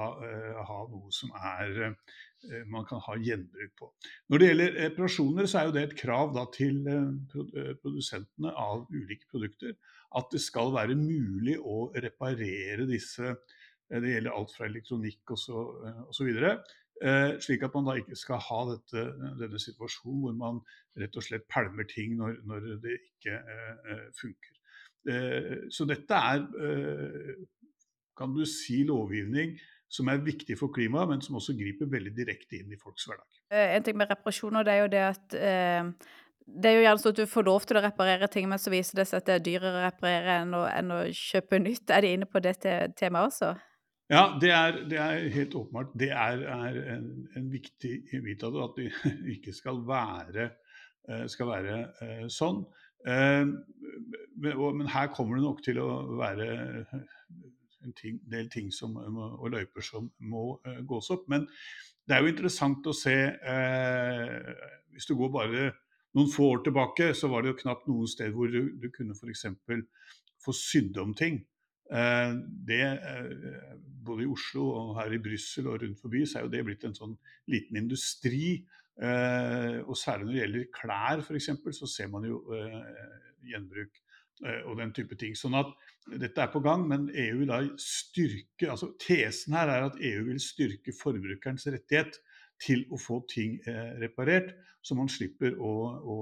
ha 0.69 0.79
noe 0.89 1.13
som 1.13 1.35
er 1.37 1.93
man 2.67 2.87
kan 2.89 2.99
ha 3.05 3.15
gjenbruk 3.23 3.73
på. 3.79 3.89
Når 4.33 4.41
det 4.41 4.47
gjelder 4.49 4.77
reparasjoner, 4.79 5.47
så 5.47 5.61
er 5.61 5.69
jo 5.69 5.75
det 5.77 5.83
et 5.87 5.97
krav 6.01 6.33
da, 6.35 6.43
til 6.55 6.81
produsentene 7.83 8.51
av 8.59 8.87
ulike 8.91 9.29
produkter 9.31 9.77
at 10.19 10.29
det 10.33 10.43
skal 10.45 10.73
være 10.75 10.97
mulig 10.99 11.57
å 11.59 11.89
reparere 11.97 12.87
disse. 12.89 13.35
Det 13.93 14.15
gjelder 14.15 14.37
alt 14.37 14.55
fra 14.55 14.69
elektronikk 14.69 15.35
osv. 15.35 16.31
Eh, 17.03 17.33
slik 17.43 17.65
at 17.67 17.75
man 17.75 17.89
da 17.89 17.97
ikke 17.99 18.17
skal 18.19 18.41
ha 18.47 18.61
dette, 18.69 19.05
denne 19.41 19.61
situasjonen 19.61 20.21
hvor 20.23 20.35
man 20.39 20.61
rett 21.01 21.17
og 21.19 21.25
slett 21.27 21.49
pælmer 21.51 21.89
ting 21.91 22.15
når, 22.19 22.37
når 22.47 22.69
det 22.85 22.99
ikke 22.99 23.39
eh, 23.41 24.05
funker. 24.19 24.59
Eh, 25.11 25.57
så 25.73 25.89
dette 25.89 26.21
er, 26.31 26.45
eh, 26.69 27.33
kan 28.19 28.37
du 28.37 28.45
si, 28.47 28.83
lovgivning 28.87 29.57
som 29.93 30.09
er 30.09 30.25
viktig 30.25 30.57
for 30.61 30.73
klimaet, 30.73 31.11
men 31.11 31.23
som 31.25 31.37
også 31.37 31.55
griper 31.59 31.91
veldig 31.93 32.15
direkte 32.17 32.63
inn 32.63 32.73
i 32.73 32.81
folks 32.81 33.05
hverdag. 33.09 33.29
Eh, 33.53 33.75
en 33.77 33.85
ting 33.85 33.99
med 33.99 34.11
reparasjoner 34.13 34.65
det 34.65 34.75
er 34.75 34.81
jo 34.81 34.93
det 34.95 35.03
at 35.11 35.37
eh, 35.37 36.13
det 36.53 36.71
er 36.71 36.79
jo 36.79 36.85
gjerne 36.87 37.03
sånn 37.03 37.15
at 37.15 37.21
du 37.21 37.31
får 37.31 37.47
lov 37.47 37.67
til 37.69 37.79
å 37.79 37.83
reparere 37.85 38.29
ting, 38.33 38.49
men 38.51 38.61
så 38.61 38.73
viser 38.73 39.03
det 39.03 39.07
seg 39.11 39.21
at 39.21 39.29
det 39.29 39.37
er 39.37 39.45
dyrere 39.47 39.77
å 39.79 39.85
reparere 39.85 40.39
enn 40.43 40.57
å, 40.59 40.65
enn 40.69 40.95
å 40.95 41.03
kjøpe 41.17 41.61
nytt. 41.63 41.93
Er 41.93 42.05
de 42.05 42.17
inne 42.17 42.29
på 42.29 42.43
det 42.43 42.57
temaet 42.63 43.29
også? 43.29 43.53
Ja, 44.13 44.25
det 44.41 44.51
er, 44.53 44.81
det 44.91 44.99
er, 45.01 45.29
helt 45.33 45.55
åpenbart. 45.57 45.93
Det 45.97 46.11
er, 46.11 46.43
er 46.53 46.81
en, 46.97 47.07
en, 47.39 47.47
viktig 47.53 47.93
bit 48.25 48.43
av 48.45 48.57
det, 48.57 48.65
at 48.67 48.81
det 48.81 49.13
ikke 49.37 49.55
skal 49.57 49.81
være, 49.89 50.51
eh, 51.09 51.25
skal 51.33 51.53
være 51.53 51.79
uh, 52.03 52.27
sånn. 52.33 52.65
Men, 53.03 54.85
her 54.93 55.09
kommer 55.15 55.39
det 55.39 55.43
nok 55.43 55.63
til 55.65 55.81
å 55.83 55.89
være 56.21 56.47
en 57.83 57.95
ting, 57.99 58.19
del 58.31 58.51
ting 58.53 58.73
som, 58.75 58.97
og 58.97 59.51
løyper 59.53 59.85
som 59.85 60.11
må 60.19 60.57
uh, 60.67 60.81
gås 60.89 61.11
opp. 61.15 61.29
Men 61.33 61.47
det 62.07 62.17
er 62.17 62.25
jo 62.25 62.33
interessant 62.33 62.87
å 62.91 62.93
se 62.97 63.15
Hvis 64.91 65.07
du 65.07 65.15
går 65.15 65.29
bare 65.31 65.69
noen 66.17 66.29
få 66.29 66.49
år 66.57 66.65
tilbake, 66.67 67.13
så 67.15 67.31
var 67.31 67.43
det 67.43 67.53
jo 67.53 67.61
knapt 67.63 67.87
noen 67.89 68.11
sted 68.11 68.35
hvor 68.35 68.51
du, 68.51 68.75
du 68.83 68.89
kunne 68.93 69.15
f.eks. 69.17 69.47
få 70.43 70.55
sydd 70.57 70.99
om 71.01 71.15
ting. 71.17 71.39
Eh, 71.93 72.35
det, 72.69 72.83
eh, 72.83 73.73
både 74.05 74.25
i 74.25 74.31
Oslo 74.31 74.69
og 74.71 74.95
her 75.01 75.13
i 75.13 75.21
Brussel 75.23 75.69
og 75.69 75.83
rundt 75.83 76.01
forbi, 76.01 76.25
så 76.27 76.39
er 76.39 76.47
jo 76.47 76.53
det 76.55 76.63
blitt 76.69 76.87
en 76.89 76.97
sånn 76.97 77.17
liten 77.53 77.81
industri. 77.83 78.63
Eh, 79.03 79.79
og 79.83 79.97
særlig 79.99 80.27
når 80.27 80.33
det 80.33 80.43
gjelder 80.43 80.71
klær 80.79 81.25
f.eks., 81.25 81.51
så 81.79 81.91
ser 81.91 82.13
man 82.13 82.29
jo 82.29 82.43
gjenbruk 83.43 84.02
og 84.43 84.77
den 84.81 84.93
type 84.97 85.17
ting. 85.19 85.37
Sånn 85.39 85.55
at 85.59 85.71
dette 86.19 86.43
er 86.43 86.51
på 86.53 86.63
gang, 86.65 86.87
men 86.91 87.09
EU 87.15 87.47
da 87.49 87.61
styrker 87.81 88.75
altså 88.75 88.93
Tesen 89.03 89.55
her 89.57 89.71
er 89.71 89.87
at 89.87 90.01
EU 90.01 90.27
vil 90.31 90.41
styrke 90.43 90.95
forbrukerens 90.97 91.69
rettighet 91.71 92.19
til 92.63 92.85
å 92.95 92.99
få 93.01 93.21
ting 93.31 93.57
reparert, 94.03 94.53
så 94.83 94.95
man 94.99 95.11
slipper 95.11 95.57
å, 95.59 95.73
å 96.03 96.17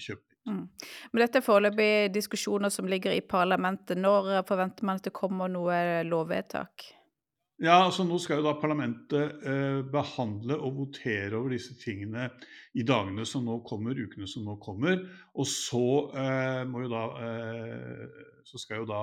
kjøpe 0.00 0.28
Mm. 0.48 0.64
Men 1.12 1.20
dette 1.20 1.40
er 1.40 1.44
foreløpig 1.44 1.90
diskusjoner 2.14 2.72
som 2.72 2.88
ligger 2.88 3.12
i 3.12 3.24
parlamentet. 3.24 3.98
Når 4.00 4.46
forventer 4.48 4.86
man 4.88 5.00
at 5.00 5.08
det 5.08 5.16
kommer 5.16 5.50
noe 5.52 6.04
lovvedtak? 6.08 6.86
Ja, 7.58 7.80
altså 7.82 8.04
Nå 8.06 8.20
skal 8.22 8.38
jo 8.38 8.44
da 8.46 8.52
parlamentet 8.60 9.40
eh, 9.42 9.80
behandle 9.90 10.54
og 10.62 10.76
votere 10.76 11.34
over 11.34 11.56
disse 11.56 11.74
tingene 11.80 12.28
i 12.78 12.84
dagene 12.86 13.24
som 13.26 13.42
nå 13.48 13.56
kommer, 13.66 13.98
ukene 13.98 14.28
som 14.30 14.44
nå 14.46 14.54
kommer. 14.62 15.02
Og 15.34 15.48
så, 15.50 15.82
eh, 16.22 16.62
må 16.70 16.84
jo 16.84 16.92
da, 16.92 17.02
eh, 17.26 18.22
så 18.46 18.62
skal 18.62 18.84
jo 18.84 18.88
da 18.92 19.02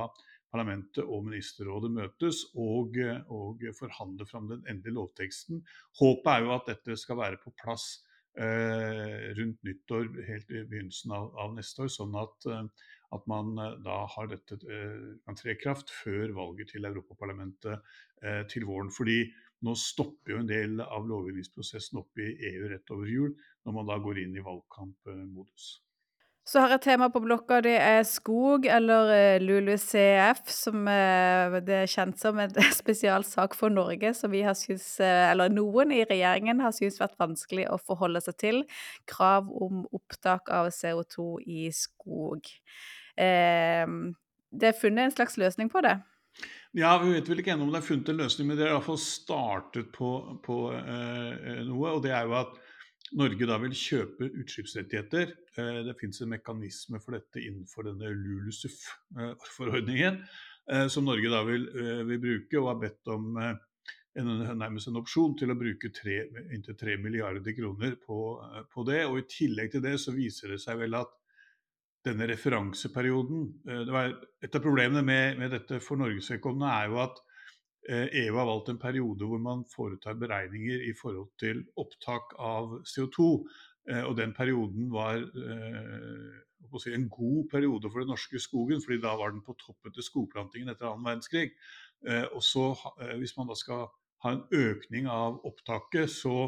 parlamentet 0.56 1.04
og 1.04 1.28
ministerrådet 1.28 1.92
møtes 1.92 2.46
og, 2.56 2.96
og 3.28 3.68
forhandle 3.76 4.28
fram 4.30 4.48
den 4.48 4.64
endelige 4.72 5.02
lovteksten. 5.02 5.60
Håpet 6.00 6.32
er 6.32 6.46
jo 6.46 6.56
at 6.56 6.72
dette 6.72 6.96
skal 7.02 7.20
være 7.20 7.42
på 7.44 7.52
plass 7.60 7.90
Eh, 8.36 9.36
rundt 9.38 9.62
nyttår, 9.64 10.10
helt 10.28 10.50
i 10.52 10.66
begynnelsen 10.68 11.14
av, 11.16 11.30
av 11.40 11.54
neste 11.56 11.86
år. 11.86 11.92
Sånn 11.94 12.18
at, 12.20 12.48
eh, 12.52 12.90
at 13.18 13.26
man 13.32 13.54
eh, 13.62 13.78
da 13.86 14.02
har 14.16 14.30
dette 14.32 14.60
kan 14.60 15.40
tre 15.40 15.56
kraft 15.62 15.94
før 16.04 16.36
valget 16.38 16.74
til 16.74 16.88
Europaparlamentet 16.88 17.96
til 18.50 18.64
våren. 18.66 18.90
Fordi 18.94 19.20
nå 19.66 19.76
stopper 19.78 20.34
jo 20.34 20.42
en 20.42 20.50
del 20.50 20.80
av 20.84 21.08
lovgivningsprosessen 21.10 22.00
opp 22.02 22.22
i 22.22 22.32
EU 22.52 22.70
rett 22.72 22.94
over 22.96 23.10
jul, 23.10 23.34
når 23.66 23.80
man 23.80 23.90
da 23.92 24.00
går 24.02 24.22
inn 24.24 24.38
i 24.38 24.46
valgkampmodus. 24.46 25.68
Så 26.46 26.62
har 26.62 26.76
jeg 26.76 26.82
tema 26.84 27.08
på 27.10 27.24
blokka, 27.24 27.58
det 27.66 27.74
er 27.82 28.04
skog, 28.06 28.68
eller 28.70 29.08
eh, 29.16 29.42
LULUCF, 29.42 30.44
som 30.54 30.84
eh, 30.92 31.56
det 31.66 31.80
er 31.80 31.90
kjent 31.90 32.22
som 32.22 32.38
en 32.38 32.54
spesialsak 32.82 33.58
for 33.58 33.74
Norge, 33.74 34.12
som 34.14 34.30
vi 34.30 34.44
har 34.46 34.54
synes, 34.54 34.86
eh, 35.02 35.32
eller 35.32 35.50
noen 35.50 35.96
i 35.96 36.04
regjeringen 36.06 36.62
har 36.62 36.76
syntes 36.78 37.02
vært 37.02 37.18
vanskelig 37.18 37.66
å 37.74 37.80
forholde 37.82 38.22
seg 38.22 38.38
til. 38.44 38.62
Krav 39.10 39.50
om 39.50 39.88
opptak 39.90 40.54
av 40.54 40.70
CO2 40.76 41.26
i 41.50 41.66
skog. 41.74 42.54
Det 43.16 44.70
er 44.70 44.80
funnet 44.80 45.08
en 45.08 45.16
slags 45.16 45.40
løsning 45.40 45.72
på 45.72 45.84
det? 45.86 45.96
Ja, 46.76 46.98
Vi 47.00 47.14
vet 47.14 47.30
vel 47.32 47.40
ikke 47.40 47.54
ennå 47.56 47.68
om 47.68 47.72
det 47.72 47.80
er 47.80 47.88
funnet 47.88 48.12
en 48.12 48.20
løsning, 48.20 48.50
men 48.50 48.60
det 48.60 48.66
er 48.66 48.74
iallfall 48.74 49.00
startet 49.00 49.94
på, 49.96 50.10
på 50.44 50.58
noe. 51.70 51.94
og 51.94 52.02
det 52.04 52.12
er 52.12 52.28
jo 52.28 52.36
at 52.42 52.58
Norge 53.14 53.46
da 53.46 53.60
vil 53.62 53.76
kjøpe 53.78 54.32
utslippsrettigheter. 54.42 55.36
Eh, 55.60 55.80
det 55.86 55.94
finnes 56.00 56.22
en 56.24 56.32
mekanisme 56.34 56.98
for 57.04 57.12
dette 57.18 57.44
innenfor 57.44 57.82
denne 57.88 58.08
LULUSUF-forordningen, 58.12 60.16
eh, 60.72 60.88
som 60.92 61.04
Norge 61.06 61.30
da 61.32 61.42
vil, 61.46 61.64
eh, 61.70 62.04
vil, 62.10 62.20
bruke, 62.24 62.60
og 62.60 62.68
har 62.74 62.80
bedt 62.82 63.06
om 63.14 63.24
en, 63.38 63.60
nærmest 64.58 64.88
en 64.90 65.02
opsjon 65.02 65.38
til 65.38 65.50
å 65.52 65.60
bruke 65.60 65.88
inntil 66.56 66.76
3 66.80 66.98
milliarder 67.04 67.54
kroner 67.54 67.94
på, 68.02 68.18
på, 68.74 68.80
det. 68.90 69.02
Og 69.06 69.16
I 69.20 69.30
tillegg 69.30 69.70
til 69.76 69.86
det 69.86 69.96
så 70.02 70.12
viser 70.16 70.48
det 70.56 70.62
seg 70.64 70.76
vel 70.82 70.94
at 70.98 71.12
denne 72.06 72.28
referanseperioden 72.30 73.48
var 73.92 74.14
Et 74.46 74.56
av 74.56 74.62
problemene 74.62 75.02
med, 75.02 75.40
med 75.40 75.52
dette 75.52 75.80
for 75.82 75.98
Norges 75.98 76.30
er 76.32 76.40
jo 76.42 77.00
at 77.02 77.22
EU 77.86 77.96
eh, 77.96 78.26
e 78.26 78.30
har 78.34 78.48
valgt 78.48 78.70
en 78.70 78.80
periode 78.82 79.26
hvor 79.26 79.42
man 79.42 79.64
foretar 79.76 80.18
beregninger 80.18 80.88
i 80.90 80.94
forhold 81.02 81.30
til 81.40 81.64
opptak 81.78 82.34
av 82.40 82.82
CO2. 82.82 83.28
Eh, 83.90 84.04
og 84.04 84.18
den 84.18 84.34
perioden 84.34 84.90
var 84.92 85.22
eh, 85.22 86.80
si, 86.82 86.94
en 86.94 87.10
god 87.10 87.50
periode 87.52 87.92
for 87.92 88.02
den 88.02 88.10
norske 88.10 88.40
skogen, 88.40 88.82
fordi 88.82 89.02
da 89.02 89.14
var 89.16 89.32
den 89.32 89.44
på 89.46 89.54
toppen 89.62 89.94
til 89.94 90.04
skogplantingen 90.04 90.74
etter 90.74 90.90
annen 90.90 91.06
verdenskrig. 91.06 91.52
Og 92.06 92.42
så, 92.44 92.76
Hvis 93.18 93.34
man 93.38 93.48
da 93.48 93.56
skal 93.58 93.88
ha 94.24 94.34
en 94.34 94.44
økning 94.56 95.10
av 95.12 95.42
opptaket, 95.48 96.10
så 96.10 96.48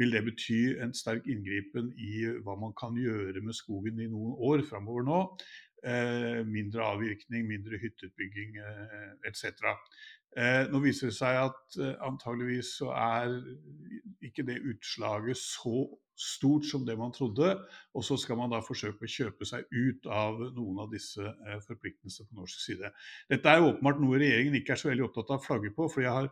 vil 0.00 0.14
det 0.14 0.24
bety 0.26 0.60
en 0.82 0.94
sterk 0.96 1.26
inngripen 1.30 1.92
i 1.98 2.24
hva 2.44 2.56
man 2.58 2.72
kan 2.78 2.96
gjøre 2.98 3.44
med 3.44 3.56
skogen 3.56 4.00
i 4.00 4.08
noen 4.10 4.34
år 4.38 4.64
framover 4.68 5.06
nå. 5.06 5.20
mindre 6.46 6.82
avvirkning, 6.86 7.46
mindre 7.48 7.78
hytteutbygging 7.82 8.58
eh, 8.62 9.08
etc. 9.26 9.48
Eh, 10.36 10.68
nå 10.72 10.78
viser 10.80 11.10
det 11.10 11.16
seg 11.16 11.38
at 11.42 11.76
eh, 11.82 11.96
antageligvis 12.06 12.76
så 12.78 12.92
er 12.96 13.34
ikke 14.24 14.44
det 14.48 14.62
utslaget 14.64 15.36
så 15.36 15.82
stort 16.16 16.64
som 16.68 16.86
det 16.86 16.96
man 16.98 17.12
trodde. 17.12 17.50
Og 17.94 18.04
så 18.04 18.16
skal 18.16 18.38
man 18.40 18.52
da 18.52 18.62
forsøke 18.64 19.04
å 19.04 19.12
kjøpe 19.16 19.48
seg 19.48 19.66
ut 19.68 20.08
av 20.08 20.40
noen 20.56 20.84
av 20.86 20.92
disse 20.92 21.20
eh, 21.20 21.58
forpliktelsene 21.66 22.30
på 22.30 22.40
norsk 22.40 22.64
side. 22.64 22.92
Dette 23.32 23.52
er 23.52 23.66
åpenbart 23.66 24.00
noe 24.00 24.22
regjeringen 24.22 24.56
ikke 24.60 24.76
er 24.76 24.82
så 24.82 24.92
veldig 24.92 25.08
opptatt 25.10 25.34
av 25.34 25.42
å 25.42 25.46
flagge 25.46 25.74
på. 25.76 25.90
for 25.92 26.04
jeg 26.04 26.16
har 26.16 26.30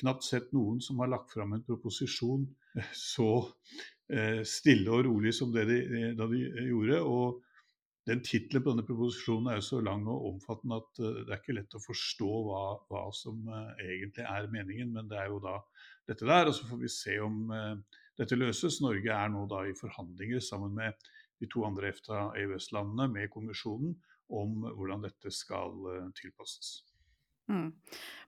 knapt 0.00 0.24
sett 0.24 0.52
noen 0.56 0.80
som 0.80 1.00
har 1.02 1.10
lagt 1.12 1.32
fram 1.34 1.54
en 1.56 1.64
proposisjon 1.64 2.46
eh, 2.78 2.92
så 2.96 3.30
eh, 4.12 4.42
stille 4.48 4.92
og 4.92 5.06
rolig 5.08 5.34
som 5.36 5.52
det 5.54 5.66
de, 5.68 5.80
eh, 5.82 6.12
da 6.18 6.28
de 6.30 6.44
gjorde. 6.70 7.00
og 7.02 7.42
den 8.08 8.18
tittelen 8.26 8.64
på 8.64 8.72
denne 8.72 8.86
proposisjonen 8.86 9.52
er 9.52 9.60
jo 9.60 9.66
så 9.68 9.78
lang 9.84 10.08
og 10.10 10.24
omfattende 10.32 10.80
at 10.80 10.96
det 10.98 11.28
er 11.28 11.36
ikke 11.36 11.54
lett 11.54 11.76
å 11.78 11.82
forstå 11.84 12.30
hva, 12.48 12.62
hva 12.90 13.02
som 13.14 13.44
egentlig 13.78 14.24
er 14.26 14.48
meningen, 14.50 14.90
men 14.96 15.06
det 15.06 15.20
er 15.20 15.28
jo 15.30 15.38
da 15.44 15.52
dette 16.10 16.26
der. 16.26 16.50
Og 16.50 16.56
så 16.58 16.66
får 16.66 16.80
vi 16.82 16.90
se 16.90 17.14
om 17.22 17.44
dette 18.18 18.34
løses. 18.34 18.80
Norge 18.82 19.06
er 19.06 19.30
nå 19.30 19.44
da 19.46 19.62
i 19.70 19.78
forhandlinger 19.78 20.42
sammen 20.42 20.74
med 20.80 20.98
de 21.38 21.46
to 21.54 21.62
andre 21.62 21.92
EFTA-EØS-landene 21.94 23.06
med 23.14 23.30
kommisjonen 23.30 23.94
om 24.34 24.66
hvordan 24.66 25.06
dette 25.06 25.30
skal 25.30 25.78
tilpasses. 26.18 26.80
Mm. 27.50 27.72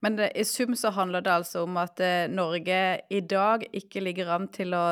Men 0.04 0.16
det, 0.18 0.32
i 0.36 0.44
sum 0.44 0.74
så 0.76 0.90
handler 0.92 1.24
det 1.24 1.32
altså 1.32 1.62
om 1.64 1.76
at 1.80 2.00
Norge 2.30 2.80
i 3.10 3.20
dag 3.20 3.62
ikke 3.72 4.02
ligger 4.04 4.32
an 4.34 4.48
til 4.52 4.74
å 4.76 4.84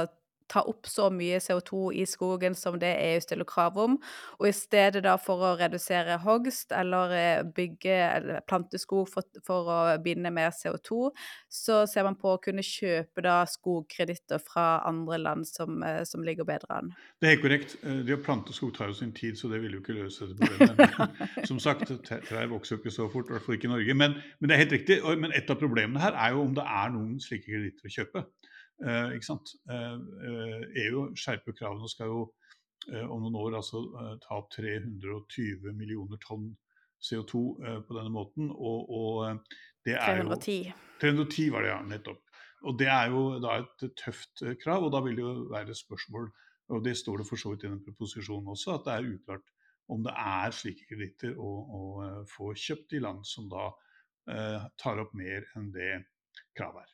ta 0.53 0.63
opp 0.69 0.89
så 0.91 1.09
mye 1.13 1.41
CO2 1.41 1.93
i 1.97 2.05
skogen 2.09 2.55
som 2.59 2.77
det 2.81 2.93
EU 3.01 3.21
stiller 3.25 3.49
krav 3.49 3.79
om. 3.81 3.97
Og 4.41 4.49
i 4.49 4.55
stedet 4.57 5.05
da 5.07 5.17
for 5.21 5.43
å 5.47 5.55
redusere 5.61 6.19
hogst 6.25 6.75
eller 6.77 7.15
eh, 7.17 7.45
bygge 7.57 7.97
eller 8.19 8.45
plante 8.49 8.81
skog 8.81 9.09
for, 9.13 9.27
for 9.47 9.71
å 9.73 9.79
binde 10.05 10.33
mer 10.35 10.53
CO2, 10.57 11.11
så 11.49 11.83
ser 11.91 12.07
man 12.09 12.19
på 12.21 12.35
å 12.35 12.41
kunne 12.43 12.65
kjøpe 12.67 13.25
da 13.25 13.43
skogkreditter 13.49 14.43
fra 14.43 14.83
andre 14.89 15.21
land 15.23 15.49
som, 15.49 15.81
eh, 15.87 16.03
som 16.09 16.25
ligger 16.27 16.49
bedre 16.49 16.83
an. 16.83 16.93
Det 17.21 17.29
er 17.29 17.37
helt 17.37 17.47
korrekt. 17.47 17.77
Eh, 17.83 18.03
det 18.07 18.19
å 18.19 18.23
plante 18.23 18.55
skog 18.57 18.75
tar 18.77 18.93
jo 18.93 18.99
sin 18.99 19.15
tid, 19.17 19.39
så 19.41 19.51
det 19.53 19.63
vil 19.65 19.79
jo 19.79 19.83
ikke 19.83 19.97
løse 19.97 20.29
dette 20.31 20.53
problemet. 20.53 21.47
Som 21.49 21.59
sagt, 21.63 21.91
trær 22.09 22.51
vokser 22.51 22.77
jo 22.77 22.83
ikke 22.83 22.95
så 22.95 23.09
fort, 23.13 23.31
i 23.31 23.37
hvert 23.37 23.45
fall 23.47 23.57
ikke 23.57 23.69
i 23.71 23.73
Norge. 23.73 23.97
Men, 23.99 24.17
men, 24.39 24.51
det 24.51 24.57
er 24.57 24.65
helt 24.65 24.77
riktig. 24.77 24.99
Men 25.23 25.35
et 25.37 25.51
av 25.51 25.59
problemene 25.61 26.03
her 26.03 26.17
er 26.19 26.35
jo 26.37 26.45
om 26.47 26.57
det 26.57 26.65
er 26.67 26.93
noen 26.95 27.19
slike 27.23 27.49
kreditter 27.49 27.89
å 27.89 27.95
kjøpe. 27.97 28.25
Eh, 28.83 29.15
ikke 29.17 29.29
sant? 29.29 29.55
Eh, 29.71 29.99
eh, 30.29 30.63
EU 30.87 31.09
skjerper 31.19 31.57
kravene 31.59 31.87
og 31.87 31.93
skal 31.93 32.11
jo 32.11 32.23
om 33.07 33.21
noen 33.23 33.37
år 33.39 33.55
altså 33.61 33.79
ta 34.25 34.41
opp 34.41 34.49
320 34.57 35.69
millioner 35.79 36.19
tonn 36.25 36.49
CO2 37.03 37.43
eh, 37.67 37.79
på 37.87 37.97
denne 37.97 38.13
måten. 38.15 38.51
Og, 38.51 38.91
og 38.91 39.57
det 39.87 39.97
er 39.99 40.23
310. 40.23 40.57
jo 40.71 40.77
310 41.03 41.49
var 41.55 41.67
det, 41.67 41.73
ja. 41.73 41.81
Nettopp. 41.93 42.23
Og 42.63 42.79
det 42.79 42.89
er 42.95 43.11
jo 43.11 43.23
da 43.43 43.57
et 43.59 43.87
tøft 43.99 44.45
krav, 44.63 44.87
og 44.87 44.93
da 44.95 45.03
vil 45.03 45.19
det 45.19 45.25
jo 45.25 45.33
være 45.51 45.75
spørsmål, 45.75 46.29
og 46.73 46.85
det 46.85 46.95
står 46.99 47.23
det 47.23 47.27
for 47.27 47.41
så 47.41 47.53
vidt 47.53 47.67
i 47.67 47.73
den 47.73 47.83
proposisjonen 47.83 48.53
også, 48.55 48.77
at 48.77 48.87
det 48.87 48.95
er 48.95 49.09
uklart 49.17 49.49
om 49.91 50.05
det 50.07 50.13
er 50.15 50.55
slike 50.55 50.87
kreditter 50.87 51.35
å, 51.43 51.49
å, 51.51 51.81
få 52.31 52.53
kjøpt 52.55 52.95
i 52.95 53.01
land 53.03 53.27
som 53.27 53.49
da 53.51 53.67
eh, 54.31 54.63
tar 54.79 55.03
opp 55.03 55.11
mer 55.19 55.43
enn 55.59 55.73
det 55.75 55.91
kravet 56.57 56.87
er. 56.87 56.93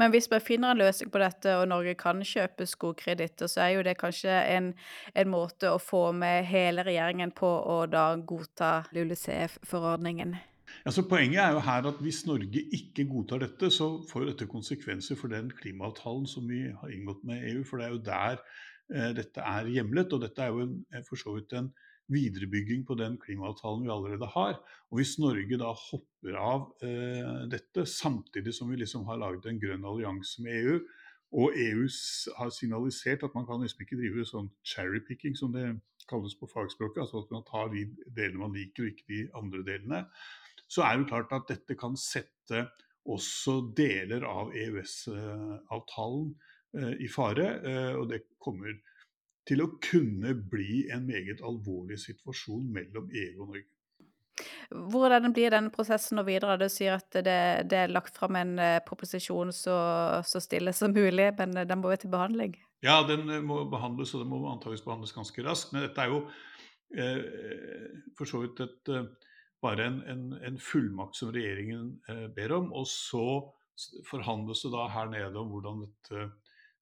Men 0.00 0.12
hvis 0.14 0.28
vi 0.30 0.40
finner 0.42 0.74
en 0.74 0.80
løsning 0.80 1.10
på 1.12 1.22
dette, 1.22 1.54
og 1.58 1.68
Norge 1.70 1.94
kan 1.98 2.22
kjøpe 2.26 2.66
skogkreditter, 2.66 3.50
så 3.50 3.64
er 3.66 3.74
jo 3.76 3.86
det 3.86 3.96
kanskje 4.00 4.36
en, 4.56 4.72
en 5.14 5.30
måte 5.30 5.70
å 5.70 5.80
få 5.82 6.10
med 6.16 6.48
hele 6.50 6.84
regjeringen 6.86 7.34
på 7.36 7.48
å 7.48 7.82
da 7.90 8.12
godta 8.16 8.72
LULUCF-forordningen? 8.96 10.38
Altså, 10.86 11.02
poenget 11.08 11.42
er 11.42 11.54
jo 11.54 11.62
her 11.66 11.86
at 11.90 12.00
hvis 12.04 12.24
Norge 12.28 12.62
ikke 12.76 13.06
godtar 13.10 13.42
dette, 13.44 13.70
så 13.74 13.92
får 14.10 14.30
dette 14.30 14.48
konsekvenser 14.50 15.18
for 15.18 15.32
den 15.32 15.50
klimaavtalen 15.60 16.26
som 16.30 16.46
vi 16.48 16.64
har 16.70 16.94
inngått 16.94 17.24
med 17.26 17.44
EU. 17.52 17.64
For 17.66 17.80
det 17.80 17.86
er 17.86 17.94
jo 17.94 18.02
der 18.06 18.42
eh, 18.94 19.10
dette 19.18 19.44
er 19.44 19.70
hjemlet. 19.74 20.14
Og 20.14 20.22
dette 20.24 20.44
er 20.44 20.54
jo 20.54 20.64
en, 20.66 20.76
for 21.08 21.20
så 21.20 21.34
vidt 21.36 21.56
en 21.58 21.72
viderebygging 22.10 22.82
på 22.86 22.96
den 22.98 23.16
klimaavtalen 23.22 23.84
vi 23.86 23.92
allerede 23.94 24.28
har. 24.34 24.58
Og 24.90 25.00
Hvis 25.00 25.16
Norge 25.22 25.58
da 25.60 25.70
hopper 25.74 26.38
av 26.38 26.66
eh, 26.86 27.46
dette, 27.52 27.86
samtidig 27.86 28.54
som 28.56 28.70
vi 28.70 28.80
liksom 28.80 29.06
har 29.08 29.20
laget 29.22 29.46
en 29.46 29.60
grønn 29.62 29.86
allianse 29.86 30.42
med 30.44 30.58
EU, 30.60 30.80
og 31.30 31.54
EU 31.54 31.86
har 32.38 32.50
signalisert 32.50 33.22
at 33.22 33.34
man 33.36 33.46
kan 33.46 33.62
liksom 33.62 33.84
ikke 33.84 34.00
drive 34.00 34.26
sånn 34.26 34.50
cherry-picking, 34.66 35.36
som 35.38 35.54
det 35.54 35.68
kalles 36.10 36.34
på 36.34 36.48
fagspråket, 36.50 37.04
altså 37.04 37.22
at 37.22 37.34
man 37.34 37.46
tar 37.46 37.70
de 37.70 37.84
delene 38.16 38.42
man 38.42 38.54
liker 38.56 38.86
og 38.86 38.92
ikke 38.92 39.06
de 39.12 39.20
andre 39.38 39.62
delene, 39.66 40.04
så 40.70 40.84
er 40.86 40.98
det 40.98 41.10
klart 41.10 41.34
at 41.34 41.48
dette 41.50 41.76
kan 41.78 41.94
sette 41.98 42.64
også 43.10 43.56
deler 43.76 44.26
av 44.28 44.52
EØS-avtalen 44.54 46.32
eh, 46.78 46.94
i 47.06 47.08
fare. 47.10 47.46
Eh, 47.62 47.92
og 47.98 48.10
det 48.10 48.24
kommer 48.42 48.74
til 49.48 49.62
å 49.64 49.72
kunne 49.82 50.34
bli 50.52 50.86
en 50.92 51.06
meget 51.08 51.42
alvorlig 51.46 51.98
situasjon 52.02 52.66
mellom 52.74 53.08
EU 53.10 53.42
og 53.42 53.52
Norge. 53.54 53.68
Hvordan 54.70 55.34
blir 55.34 55.52
denne 55.52 55.72
prosessen 55.74 56.18
nå 56.18 56.24
videre? 56.28 56.58
Du 56.60 56.68
sier 56.72 56.96
at 56.96 57.10
det, 57.12 57.40
det 57.70 57.78
er 57.84 57.92
lagt 57.92 58.16
fram 58.16 58.38
en 58.38 58.54
uh, 58.60 58.80
proposisjon 58.86 59.52
så, 59.54 59.76
så, 60.26 60.42
stille 60.42 60.72
som 60.76 60.94
mulig, 60.96 61.30
men 61.38 61.56
uh, 61.58 61.66
den 61.68 61.82
må 61.82 61.90
være 61.90 62.04
til 62.04 62.12
behandling? 62.14 62.54
Ja, 62.84 63.00
den 63.08 63.26
uh, 63.28 63.40
må 63.44 63.64
behandles, 63.70 64.14
og 64.14 64.24
den 64.24 64.30
må 64.32 64.40
antakeligvis 64.48 64.86
behandles 64.86 65.16
ganske 65.16 65.44
raskt. 65.46 65.74
Men 65.74 65.88
dette 65.88 66.06
er 66.06 66.14
jo 66.14 66.24
for 68.18 68.26
så 68.26 68.40
vidt 68.42 68.58
et, 68.64 68.88
bare 69.62 69.84
en, 69.86 70.00
en, 70.10 70.22
en, 70.42 70.56
fullmakt 70.58 71.14
som 71.14 71.28
regjeringen 71.30 72.00
ber 72.34 72.50
om. 72.56 72.72
Og 72.74 72.88
så 72.90 73.22
forhandles 74.08 74.64
det 74.64 74.72
da 74.74 74.88
her 74.90 75.12
nede 75.12 75.38
om 75.38 75.52
hvordan 75.52 75.84
dette 75.84 76.24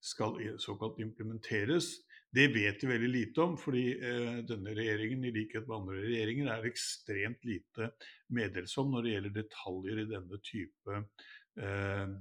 skal 0.01 0.39
såkalt 0.65 0.97
implementeres. 1.05 1.91
Det 2.31 2.49
vet 2.53 2.83
vi 2.83 2.89
veldig 2.91 3.09
lite 3.09 3.41
om, 3.41 3.55
fordi 3.57 3.85
eh, 4.05 4.41
denne 4.49 4.75
regjeringen 4.77 5.25
i 5.25 5.33
likhet 5.33 5.69
med 5.69 5.79
andre 5.79 6.01
regjeringer 6.03 6.51
er 6.53 6.67
ekstremt 6.69 7.47
lite 7.49 7.93
meddelsom 8.37 8.91
når 8.93 9.07
det 9.07 9.15
gjelder 9.15 9.37
detaljer 9.39 10.03
i 10.03 10.09
denne 10.11 10.41
type 10.45 10.99
eh, 10.99 12.13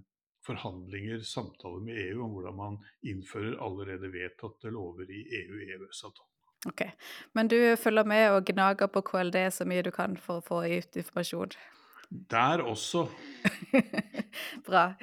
forhandlinger, 0.47 1.19
samtaler 1.27 1.83
med 1.83 1.99
EU 2.05 2.23
om 2.23 2.37
hvordan 2.37 2.55
man 2.55 2.79
innfører 3.03 3.59
allerede 3.63 4.11
vedtatte 4.13 4.71
lover 4.71 5.11
i 5.11 5.25
EU-EØS-avtalen. 5.41 6.34
Ok, 6.65 6.82
Men 7.34 7.47
du 7.47 7.75
følger 7.77 8.08
med 8.08 8.32
og 8.32 8.45
gnager 8.47 8.88
på 8.88 9.03
KLD 9.12 9.36
så 9.53 9.67
mye 9.67 9.84
du 9.86 9.91
kan 9.93 10.17
for 10.17 10.39
å 10.39 10.45
få 10.47 10.63
ut 10.65 10.97
informasjon? 10.97 11.53
Der 12.10 12.62
også. 12.63 13.08
Bra. 14.67 14.93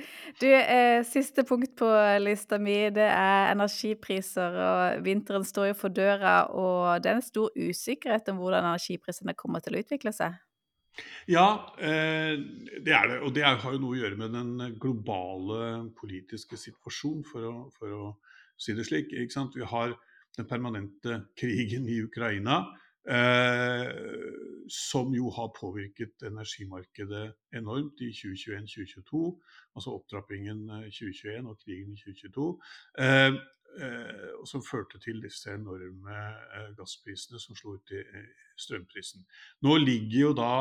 Du, 0.40 0.46
eh, 0.48 1.02
siste 1.04 1.44
punkt 1.44 1.74
på 1.76 1.88
lista 2.20 2.56
mi, 2.58 2.76
det 2.94 3.04
er 3.04 3.52
energipriser. 3.52 4.56
Og 4.56 5.04
vinteren 5.04 5.44
står 5.44 5.72
jo 5.72 5.76
for 5.82 5.92
døra, 5.92 6.38
og 6.48 7.02
det 7.04 7.12
er 7.12 7.20
en 7.20 7.26
stor 7.26 7.52
usikkerhet 7.56 8.30
om 8.32 8.40
hvordan 8.40 8.64
energiprisene 8.64 9.36
kommer 9.36 9.60
til 9.60 9.76
å 9.76 9.84
utvikle 9.84 10.14
seg. 10.16 10.40
Ja, 11.28 11.74
eh, 11.76 12.40
det 12.80 12.94
er 12.94 13.10
det. 13.10 13.20
Og 13.26 13.34
det 13.36 13.44
har 13.44 13.72
jo 13.74 13.82
noe 13.82 13.98
å 13.98 14.00
gjøre 14.00 14.20
med 14.20 14.32
den 14.38 14.78
globale 14.80 15.90
politiske 15.98 16.56
situasjonen, 16.56 17.26
for 17.28 17.50
å, 17.50 17.54
for 17.76 17.92
å 17.92 18.06
si 18.56 18.72
det 18.72 18.86
slik. 18.88 19.12
Vi 19.12 19.68
har 19.74 19.92
den 20.38 20.48
permanente 20.48 21.20
krigen 21.38 21.84
i 21.90 22.00
Ukraina. 22.06 22.62
Eh, 23.04 23.88
som 24.68 25.10
jo 25.12 25.28
har 25.30 25.50
påvirket 25.60 26.22
energimarkedet 26.24 27.34
enormt 27.52 28.00
i 28.00 28.08
2021-2022. 28.16 29.20
Altså 29.76 29.92
opptrappingen 29.92 30.62
2021 30.88 31.34
eh, 31.34 31.50
og 31.50 31.58
krigen 31.60 31.92
i 31.92 32.00
2022. 32.00 32.46
Eh, 32.98 33.36
eh, 33.84 34.32
som 34.48 34.64
førte 34.64 34.98
til 35.04 35.20
disse 35.22 35.52
enorme 35.52 36.16
eh, 36.16 36.72
gassprisene 36.78 37.40
som 37.42 37.58
slo 37.58 37.76
ut 37.76 37.92
i 37.92 38.00
strømprisen. 38.56 39.26
Nå 39.62 39.76
ligger 39.84 40.20
jo 40.20 40.34
da 40.40 40.56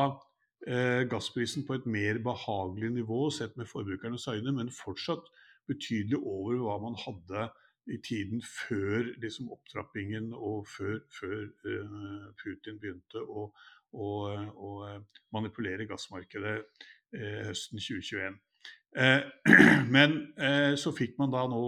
gassprisen 1.12 1.66
på 1.68 1.76
et 1.76 1.86
mer 1.92 2.22
behagelig 2.24 2.94
nivå 2.96 3.26
sett 3.36 3.58
med 3.60 3.68
forbrukernes 3.68 4.30
øyne, 4.32 4.54
men 4.56 4.70
fortsatt 4.72 5.26
betydelig 5.68 6.22
over 6.24 6.62
hva 6.62 6.78
man 6.80 6.96
hadde 7.02 7.50
i 7.92 7.98
tiden 7.98 8.42
før 8.42 9.04
liksom, 9.22 9.52
opptrappingen 9.52 10.32
og 10.34 10.68
før, 10.78 11.00
før 11.20 11.46
uh, 11.68 12.28
Putin 12.40 12.80
begynte 12.80 13.22
å, 13.24 13.50
å, 13.94 14.10
å, 14.56 14.74
manipulere 15.36 15.88
gassmarkedet 15.90 16.58
uh, 16.64 17.40
høsten 17.50 17.82
2021. 17.84 18.38
Uh, 18.96 19.24
men 19.96 20.22
så 20.80 20.94
fikk 20.96 21.18
man 21.20 21.34
da 21.34 21.48
nå 21.50 21.64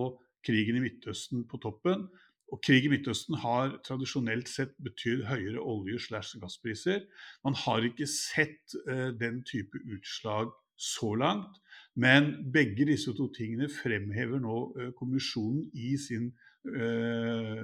krigen 0.45 0.77
i 0.79 0.85
Midtøsten 0.85 1.43
på 1.49 1.59
toppen. 1.63 2.07
Og 2.53 2.61
krig 2.61 2.85
i 2.85 2.91
Midtøsten 2.91 3.39
har 3.41 3.73
tradisjonelt 3.83 4.47
sett 4.47 4.75
betydd 4.85 5.23
høyere 5.25 5.59
olje- 5.59 6.03
slash 6.03 6.37
gasspriser. 6.39 7.01
Man 7.43 7.57
har 7.65 7.87
ikke 7.87 8.05
sett 8.07 8.75
den 9.19 9.41
type 9.49 9.81
utslag 9.97 10.53
så 10.77 11.15
langt. 11.17 11.57
Men 11.95 12.33
begge 12.53 12.87
disse 12.87 13.13
to 13.15 13.29
tingene 13.35 13.69
fremhever 13.71 14.41
nå 14.43 14.57
uh, 14.75 14.89
kommisjonen 14.99 15.69
i 15.73 15.95
sin 16.01 16.31
uh, 16.67 17.61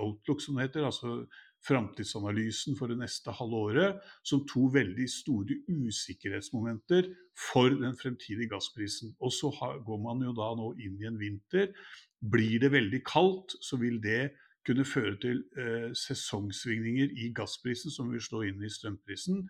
outlook, 0.00 0.40
som 0.40 0.56
det 0.56 0.68
heter, 0.68 0.86
altså 0.88 1.24
framtidsanalysen 1.64 2.76
for 2.76 2.92
det 2.92 2.98
neste 3.00 3.32
halve 3.32 3.60
året, 3.68 4.00
som 4.24 4.44
to 4.48 4.66
veldig 4.72 5.06
store 5.10 5.58
usikkerhetsmomenter 5.68 7.08
for 7.50 7.72
den 7.72 7.96
fremtidige 7.96 8.50
gassprisen. 8.52 9.14
Og 9.20 9.32
så 9.32 9.52
går 9.86 10.00
man 10.02 10.24
jo 10.26 10.34
da 10.36 10.50
nå 10.58 10.74
inn 10.84 10.98
i 11.00 11.08
en 11.08 11.20
vinter. 11.20 11.72
Blir 12.20 12.60
det 12.60 12.72
veldig 12.72 13.00
kaldt, 13.08 13.56
så 13.64 13.80
vil 13.80 14.00
det 14.04 14.34
kunne 14.64 14.84
føre 14.88 15.16
til 15.20 15.42
eh, 15.60 15.90
sesongsvingninger 15.96 17.16
i 17.20 17.32
gassprisen 17.36 17.92
som 17.92 18.12
vil 18.12 18.22
slå 18.24 18.44
inn 18.48 18.62
i 18.64 18.72
strømprisen. 18.72 19.42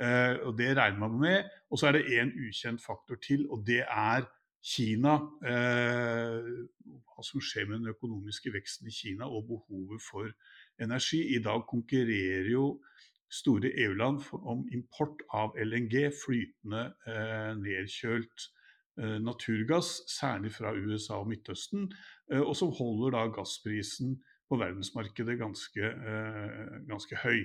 Eh, 0.00 0.36
og 0.46 0.58
Det 0.58 0.76
regner 0.76 0.98
man 0.98 1.20
med. 1.20 1.44
Og 1.70 1.78
så 1.78 1.86
er 1.86 1.92
det 1.92 2.20
en 2.20 2.32
ukjent 2.46 2.82
faktor 2.82 3.16
til, 3.26 3.46
og 3.50 3.66
det 3.66 3.82
er 3.82 4.24
Kina. 4.64 5.14
Eh, 5.44 6.48
hva 7.12 7.26
som 7.26 7.42
skjer 7.42 7.68
med 7.68 7.82
den 7.82 7.92
økonomiske 7.92 8.52
veksten 8.54 8.88
i 8.88 8.94
Kina 8.94 9.28
og 9.28 9.46
behovet 9.50 10.02
for 10.10 10.30
energi. 10.80 11.36
I 11.36 11.42
dag 11.42 11.66
konkurrerer 11.68 12.50
jo 12.50 12.80
store 13.32 13.72
EU-land 13.84 14.20
om 14.42 14.66
import 14.72 15.22
av 15.32 15.56
LNG, 15.56 16.10
flytende 16.24 16.92
eh, 17.06 17.52
nedkjølt 17.60 18.50
naturgass, 19.24 20.02
særlig 20.12 20.50
fra 20.52 20.74
USA 20.76 21.14
og 21.22 21.30
Midtøsten, 21.30 21.86
og 22.28 22.50
som 22.52 22.74
holder 22.76 23.14
da 23.14 23.22
gassprisen 23.32 24.18
på 24.52 24.58
verdensmarkedet 24.60 25.38
ganske, 25.40 25.88
ganske 26.90 27.16
høy. 27.22 27.40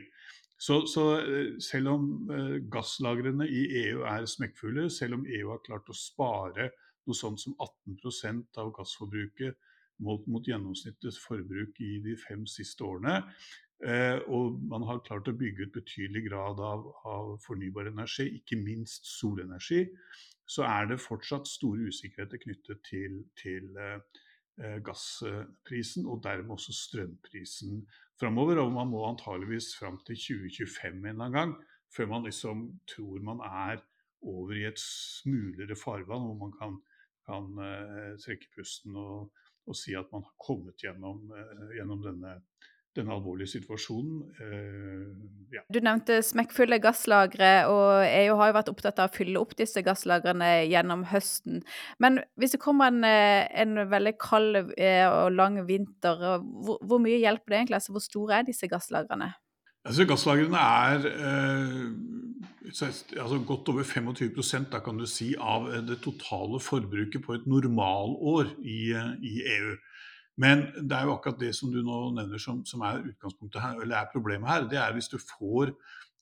Så, 0.57 0.87
så, 0.89 1.03
eh, 1.21 1.59
selv 1.61 1.91
om 1.93 2.05
eh, 2.33 2.57
gasslagrene 2.73 3.45
i 3.45 3.63
EU 3.83 4.01
er 4.09 4.25
smekkfulle, 4.25 4.89
selv 4.89 5.19
om 5.19 5.25
EU 5.29 5.51
har 5.53 5.61
klart 5.65 5.89
å 5.89 5.97
spare 5.97 6.71
noe 7.07 7.15
sånt 7.15 7.41
som 7.41 7.53
18% 7.61 8.57
av 8.63 8.73
gassforbruket 8.75 9.55
målt 10.03 10.25
mot 10.29 10.45
gjennomsnittets 10.45 11.19
forbruk 11.21 11.77
i 11.81 11.97
de 12.05 12.17
fem 12.17 12.45
siste 12.49 12.85
årene. 12.85 13.21
Eh, 13.85 14.17
og 14.33 14.57
man 14.65 14.85
har 14.89 15.03
klart 15.05 15.29
å 15.29 15.37
bygge 15.37 15.67
ut 15.67 15.77
betydelig 15.77 16.25
grad 16.31 16.61
av, 16.65 16.87
av, 17.05 17.35
fornybar 17.45 17.91
energi, 17.91 18.25
ikke 18.39 18.57
minst 18.57 19.05
solenergi. 19.05 19.83
Så 20.49 20.65
er 20.65 20.89
det 20.89 21.03
fortsatt 21.03 21.49
store 21.49 21.91
usikkerheter 21.91 22.41
knyttet 22.41 22.81
til, 22.87 23.21
til 23.37 23.77
eh 23.77 23.99
gassprisen, 24.57 26.07
og 26.09 26.23
dermed 26.23 26.55
også 26.55 26.73
strømprisen 26.73 27.83
framover. 28.19 28.63
Og 28.63 28.71
man 28.73 28.89
må 28.89 29.03
antageligvis 29.05 29.75
fram 29.77 29.99
til 30.07 30.17
2025 30.17 30.97
en 30.97 31.11
eller 31.11 31.27
annen 31.27 31.37
gang 31.37 31.57
før 31.95 32.09
man 32.11 32.25
liksom 32.27 32.67
tror 32.89 33.21
man 33.23 33.43
er 33.45 33.81
over 34.21 34.55
i 34.57 34.65
et 34.67 34.79
smulere 34.81 35.77
farvann 35.77 36.25
hvor 36.27 36.39
man 36.41 36.55
kan, 36.57 36.79
kan 37.27 37.51
uh, 37.61 38.15
trekke 38.23 38.49
pusten 38.55 38.97
og, 38.99 39.31
og, 39.67 39.77
si 39.77 39.95
at 39.97 40.09
man 40.13 40.25
har 40.25 40.35
kommet 40.41 40.79
gjennom, 40.83 41.23
uh, 41.31 41.69
gjennom 41.75 42.03
denne, 42.05 42.33
denne, 42.97 43.15
alvorlige 43.15 43.53
situasjonen. 43.55 44.19
Eh, 44.43 45.55
ja. 45.55 45.63
Du 45.71 45.79
nevnte 45.83 46.19
smekkfulle 46.25 46.79
gasslagre, 46.83 47.51
og 47.71 48.03
EU 48.05 48.37
har 48.41 48.51
jo 48.51 48.57
vært 48.57 48.71
opptatt 48.73 49.01
av 49.03 49.11
å 49.11 49.15
fylle 49.15 49.39
opp 49.39 49.55
disse 49.59 49.83
gasslagrene 49.85 50.51
gjennom 50.67 51.07
høsten. 51.11 51.63
Men 52.03 52.21
hvis 52.35 52.57
det 52.57 52.61
kommer 52.63 52.91
en, 52.91 53.05
en 53.07 53.83
veldig 53.89 54.15
kald 54.21 54.61
og 54.67 55.33
lang 55.35 55.61
vinter, 55.69 56.23
hvor, 56.43 56.81
hvor, 56.83 57.01
mye 57.03 57.21
hjelper 57.21 57.53
det 57.53 57.61
egentlig? 57.61 57.79
Altså, 57.79 57.95
hvor 57.95 58.03
store 58.03 58.41
er 58.41 58.49
disse 58.49 58.69
gasslagrene? 58.71 59.31
Altså, 59.87 60.03
gasslagrene 60.03 60.59
er 60.59 61.05
eh, 61.13 61.83
altså 62.67 63.39
godt 63.47 63.69
over 63.71 63.83
25 63.83 64.65
da 64.71 64.79
kan 64.83 64.97
du 64.97 65.05
si, 65.07 65.33
av 65.39 65.69
det 65.87 66.01
totale 66.03 66.59
forbruket 66.59 67.23
på 67.23 67.33
et 67.33 67.47
normalår 67.47 68.51
i, 68.59 68.91
i, 69.23 69.33
EU. 69.57 69.75
Men 70.37 70.67
det 70.77 70.93
er 70.93 71.07
jo 71.07 71.15
akkurat 71.15 71.39
det 71.41 71.53
som 71.57 71.71
du 71.73 71.79
nå 71.81 71.99
nevner 72.15 72.41
som, 72.41 72.63
som, 72.65 72.83
er 72.85 73.05
utgangspunktet 73.09 73.61
her, 73.63 73.79
eller 73.81 73.97
er 73.99 74.11
problemet 74.11 74.49
her. 74.49 74.67
Det 74.69 74.79
er 74.81 74.93
hvis 74.93 75.09
du 75.09 75.17
får 75.17 75.73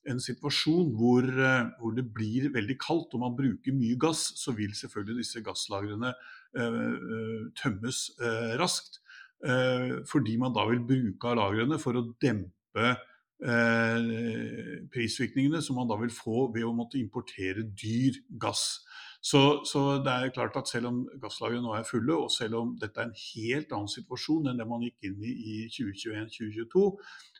en 0.08 0.22
situasjon 0.22 0.92
hvor, 0.96 1.26
eh, 1.26 1.66
hvor, 1.80 1.92
det 1.96 2.06
blir 2.14 2.48
veldig 2.54 2.78
kaldt 2.80 3.16
og 3.16 3.24
man 3.24 3.34
bruker 3.36 3.74
mye 3.76 3.98
gass, 4.00 4.30
så 4.38 4.54
vil 4.56 4.72
selvfølgelig 4.78 5.24
disse 5.24 5.42
gasslagrene 5.44 6.14
eh, 6.14 6.78
eh 7.16 7.42
tømmes 7.60 8.06
eh, 8.20 8.54
raskt. 8.60 9.02
Eh, 9.44 10.00
fordi 10.08 10.38
man 10.40 10.54
da 10.56 10.64
vil 10.70 10.80
bruke 10.86 11.28
av 11.28 11.36
lagrene 11.42 11.80
for 11.82 11.98
å 11.98 12.06
dempe 12.22 12.94
Eh, 13.36 14.86
prisvirkningene 14.88 15.60
som 15.60 15.76
man 15.76 15.88
da 15.90 15.98
vil 16.00 16.12
få 16.12 16.46
ved 16.54 16.64
å 16.64 16.72
måtte 16.72 16.96
importere 16.96 17.66
dyr 17.68 18.16
gass. 18.40 18.80
Så, 19.26 19.40
så, 19.66 19.80
det 20.06 20.12
er 20.12 20.32
klart 20.34 20.56
at 20.58 20.68
selv 20.70 20.86
om 20.92 20.98
gasslagrene 21.22 21.64
nå 21.64 21.72
er 21.74 21.86
fulle, 21.88 22.14
og 22.14 22.30
selv 22.30 22.60
om 22.60 22.74
dette 22.78 23.00
er 23.02 23.08
en 23.08 23.16
helt 23.34 23.72
annen 23.74 23.90
situasjon 23.90 24.46
enn 24.50 24.60
det 24.60 24.66
man 24.70 24.84
gikk 24.86 25.08
inn 25.08 25.16
i 25.18 25.32
i 25.34 25.56
2021-2022, 25.74 26.84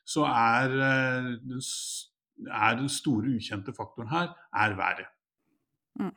så 0.06 0.24
er, 0.26 0.74
eh, 0.88 1.28
den, 1.46 1.62
er 2.50 2.80
den 2.80 2.90
store 2.90 3.36
ukjente 3.38 3.74
faktoren 3.76 4.10
her 4.10 4.32
er 4.64 4.74
været. 4.80 5.12
Mm. 6.00 6.14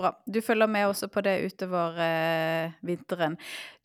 Bra. 0.00 0.12
Du 0.26 0.40
følger 0.44 0.68
med 0.70 0.88
også 0.88 1.08
på 1.12 1.22
det 1.24 1.36
utover 1.46 1.98
eh, 2.04 2.72
vinteren. 2.86 3.36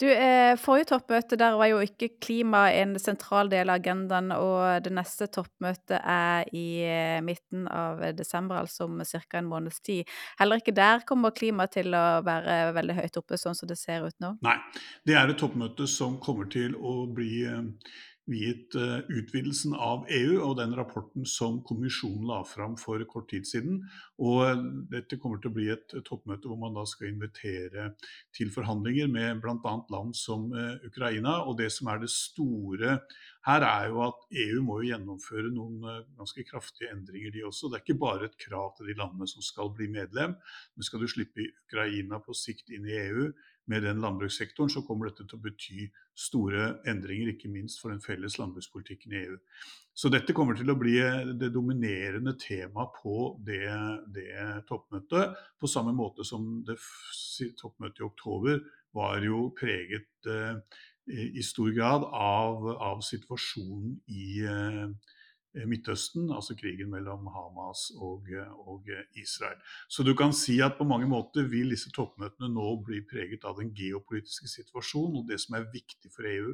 Du, 0.02 0.08
eh, 0.10 0.54
Forrige 0.60 0.90
toppmøte 0.94 1.38
der 1.40 1.58
var 1.60 1.70
jo 1.72 1.82
ikke 1.84 2.12
klima 2.22 2.68
en 2.76 2.96
sentral 3.02 3.50
del 3.52 3.72
av 3.72 3.82
agendaen, 3.82 4.32
og 4.36 4.84
det 4.86 4.94
neste 4.96 5.28
toppmøtet 5.34 5.98
er 6.00 6.50
i 6.56 6.66
eh, 6.86 7.20
midten 7.26 7.68
av 7.72 8.04
desember, 8.18 8.62
altså 8.64 8.88
om 8.90 9.02
ca. 9.04 9.40
en 9.40 9.50
måneds 9.50 9.82
tid. 9.86 10.10
Heller 10.40 10.62
ikke 10.62 10.76
der 10.76 11.06
kommer 11.08 11.36
klima 11.36 11.68
til 11.72 11.94
å 11.96 12.06
være 12.26 12.74
veldig 12.76 12.98
høyt 13.02 13.22
oppe, 13.22 13.40
sånn 13.42 13.58
som 13.58 13.70
det 13.70 13.80
ser 13.82 14.06
ut 14.08 14.18
nå? 14.24 14.36
Nei, 14.46 14.58
det 15.08 15.18
er 15.20 15.32
et 15.32 15.40
toppmøte 15.42 15.88
som 15.90 16.20
kommer 16.24 16.50
til 16.52 16.76
å 16.76 17.06
bli 17.12 17.46
eh, 17.50 17.64
viet 18.30 18.76
uh, 18.76 19.00
utvidelsen 19.12 19.76
av 19.78 20.06
EU 20.10 20.40
og 20.42 20.56
den 20.60 20.74
rapporten 20.78 21.28
som 21.30 21.60
kommisjonen 21.66 22.26
la 22.30 22.40
fram 22.48 22.76
for 22.80 23.02
kort 23.10 23.30
tid 23.32 23.46
siden. 23.48 23.84
Og 24.18 24.42
uh, 24.46 24.64
dette 24.92 25.20
kommer 25.22 25.42
til 25.42 25.52
å 25.52 25.56
bli 25.56 25.68
et 25.74 25.96
toppmøte 26.08 26.50
hvor 26.50 26.60
man 26.62 26.76
da 26.78 26.86
skal 26.90 27.12
invitere 27.12 27.92
til 28.36 28.52
forhandlinger 28.54 29.12
med 29.12 29.44
bl.a. 29.44 29.76
land 29.94 30.18
som 30.18 30.50
uh, 30.56 30.76
Ukraina. 30.88 31.38
Og 31.46 31.60
det 31.62 31.70
som 31.76 31.92
er 31.94 32.02
det 32.02 32.12
store 32.14 32.98
her, 33.46 33.66
er 33.70 33.90
jo 33.94 34.02
at 34.08 34.26
EU 34.46 34.62
må 34.66 34.80
jo 34.82 34.90
gjennomføre 34.90 35.54
noen 35.54 36.06
ganske 36.18 36.46
kraftige 36.50 36.90
endringer, 36.96 37.34
de 37.36 37.46
også. 37.46 37.70
Det 37.70 37.78
er 37.78 37.86
ikke 37.86 38.02
bare 38.02 38.30
et 38.30 38.40
krav 38.42 38.74
til 38.78 38.90
de 38.90 38.98
landene 38.98 39.30
som 39.30 39.46
skal 39.46 39.70
bli 39.76 39.92
medlem. 39.94 40.34
Men 40.74 40.88
skal 40.88 41.04
du 41.04 41.10
slippe 41.12 41.52
Ukraina 41.68 42.18
på 42.26 42.34
sikt 42.34 42.74
inn 42.74 42.90
i 42.90 42.98
EU, 43.04 43.30
med 43.72 43.84
den 43.84 44.02
landbrukssektoren, 44.04 44.70
så 44.70 44.84
kommer 44.86 45.10
dette 45.10 45.26
til 45.26 45.38
å 45.38 45.44
bety 45.44 45.88
store 46.18 46.68
endringer, 46.90 47.32
ikke 47.34 47.52
minst 47.52 47.82
for 47.82 47.94
den 47.94 48.04
felles 48.04 48.38
landbrukspolitikken 48.40 49.16
i 49.16 49.22
EU. 49.24 49.38
Så 49.96 50.12
dette 50.12 50.36
kommer 50.36 50.58
til 50.60 50.70
å 50.70 50.78
bli 50.78 50.98
det 51.40 51.50
dominerende 51.56 52.36
temaet 52.42 52.98
på 53.00 53.18
det, 53.48 53.66
det 54.14 54.30
toppmøtet. 54.70 55.38
På 55.60 55.72
samme 55.72 55.96
måte 55.96 56.28
som 56.28 56.60
det 56.68 56.78
toppmøtet 57.62 58.04
i 58.04 58.08
oktober 58.08 58.62
var 58.96 59.24
jo 59.24 59.50
preget 59.56 60.30
eh, 60.32 60.60
i 61.16 61.44
stor 61.46 61.72
grad 61.76 62.08
av, 62.12 62.68
av 62.76 63.02
situasjonen 63.06 63.96
i 64.12 64.28
eh, 64.46 64.86
Eh, 64.86 65.25
Midtøsten, 65.64 66.28
altså 66.36 66.56
krigen 66.60 66.90
mellom 66.92 67.28
Hamas 67.32 67.88
og, 67.96 68.28
og, 68.68 68.90
Israel. 69.16 69.60
Så 69.88 70.04
du 70.04 70.14
kan 70.18 70.34
si 70.36 70.58
at 70.64 70.76
på 70.78 70.88
mange 70.88 71.08
måter 71.08 71.48
vil 71.52 71.72
disse 71.72 71.92
toppmøtene 71.96 72.50
nå 72.52 72.68
bli 72.86 73.00
preget 73.08 73.48
av 73.48 73.60
den 73.62 73.72
geopolitiske 73.76 74.52
situasjonen. 74.52 75.22
Og 75.22 75.30
det 75.30 75.40
som 75.44 75.56
er 75.56 75.70
viktig 75.72 76.12
for 76.12 76.28
EU, 76.28 76.52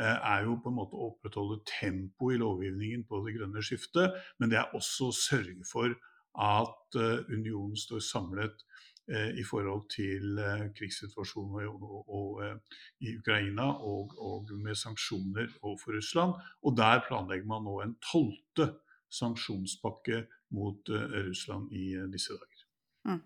eh, 0.00 0.16
er 0.16 0.48
jo 0.48 0.58
på 0.58 0.72
en 0.72 0.78
måte 0.80 0.98
å 0.98 1.12
opprettholde 1.12 1.62
tempo 1.70 2.32
i 2.32 2.40
lovgivningen 2.42 3.06
på 3.06 3.22
det 3.26 3.36
grønne 3.38 3.62
skiftet, 3.62 4.18
men 4.38 4.50
det 4.50 4.58
er 4.58 4.74
også 4.74 5.12
å 5.12 5.16
sørge 5.16 5.62
for 5.68 5.94
at 6.42 6.98
eh, 6.98 7.22
unionen 7.30 7.78
står 7.78 8.02
samlet 8.02 8.62
Eh, 8.62 8.71
i 9.10 9.44
forhold 9.44 9.88
til 9.90 10.38
eh, 10.38 10.68
krigssituasjonen 10.76 11.66
og, 11.68 11.82
og, 11.82 12.12
og, 12.18 12.60
i 13.00 13.16
Ukraina 13.18 13.66
og, 13.72 14.14
og, 14.18 14.52
med 14.62 14.78
sanksjoner 14.78 15.50
overfor 15.62 15.96
Russland. 15.96 16.34
Og 16.62 16.76
der 16.76 17.02
planlegger 17.08 17.48
man 17.50 17.66
nå 17.66 17.80
en 17.82 17.96
tolvte 18.12 18.72
sanksjonspakke 19.12 20.24
mot 20.56 20.88
Russland 21.28 21.72
i 21.72 21.96
disse 22.12 22.32
dager. 22.32 22.64
Mm. 23.08 23.20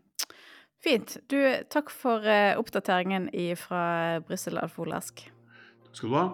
Fint. 0.83 1.17
Du, 1.31 1.39
takk 1.71 1.91
for 1.91 2.27
oppdateringen 2.59 3.29
fra 3.59 4.19
Brussel, 4.27 4.59
Alf 4.59 4.79
Olask. 4.83 5.23
Takk 5.87 5.95
skal 6.01 6.11
du 6.11 6.19
ha. 6.19 6.27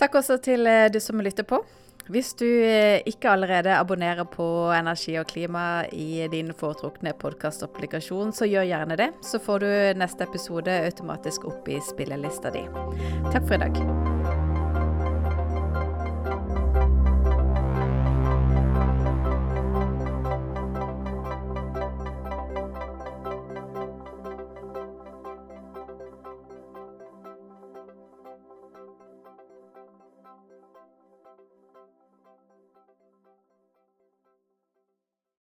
Takk 0.00 0.16
også 0.22 0.40
til 0.40 0.68
du 0.92 1.00
som 1.00 1.20
lytter 1.20 1.44
på. 1.44 1.60
Hvis 2.08 2.32
du 2.40 2.46
eh, 2.46 3.02
ikke 3.06 3.30
allerede 3.34 3.76
abonnerer 3.76 4.24
på 4.24 4.44
Energi 4.74 5.16
og 5.20 5.28
klima 5.30 5.84
i 5.92 6.26
din 6.32 6.54
foretrukne 6.56 7.12
podkastapplikasjon, 7.20 8.32
så 8.32 8.48
gjør 8.50 8.70
gjerne 8.70 8.98
det. 9.00 9.10
Så 9.26 9.42
får 9.42 9.64
du 9.64 9.70
neste 10.00 10.26
episode 10.26 10.80
automatisk 10.88 11.46
opp 11.50 11.68
i 11.68 11.82
spillelista 11.90 12.54
di. 12.54 12.64
Takk 13.30 13.44
for 13.44 13.58
i 13.58 13.62
dag. 13.66 14.09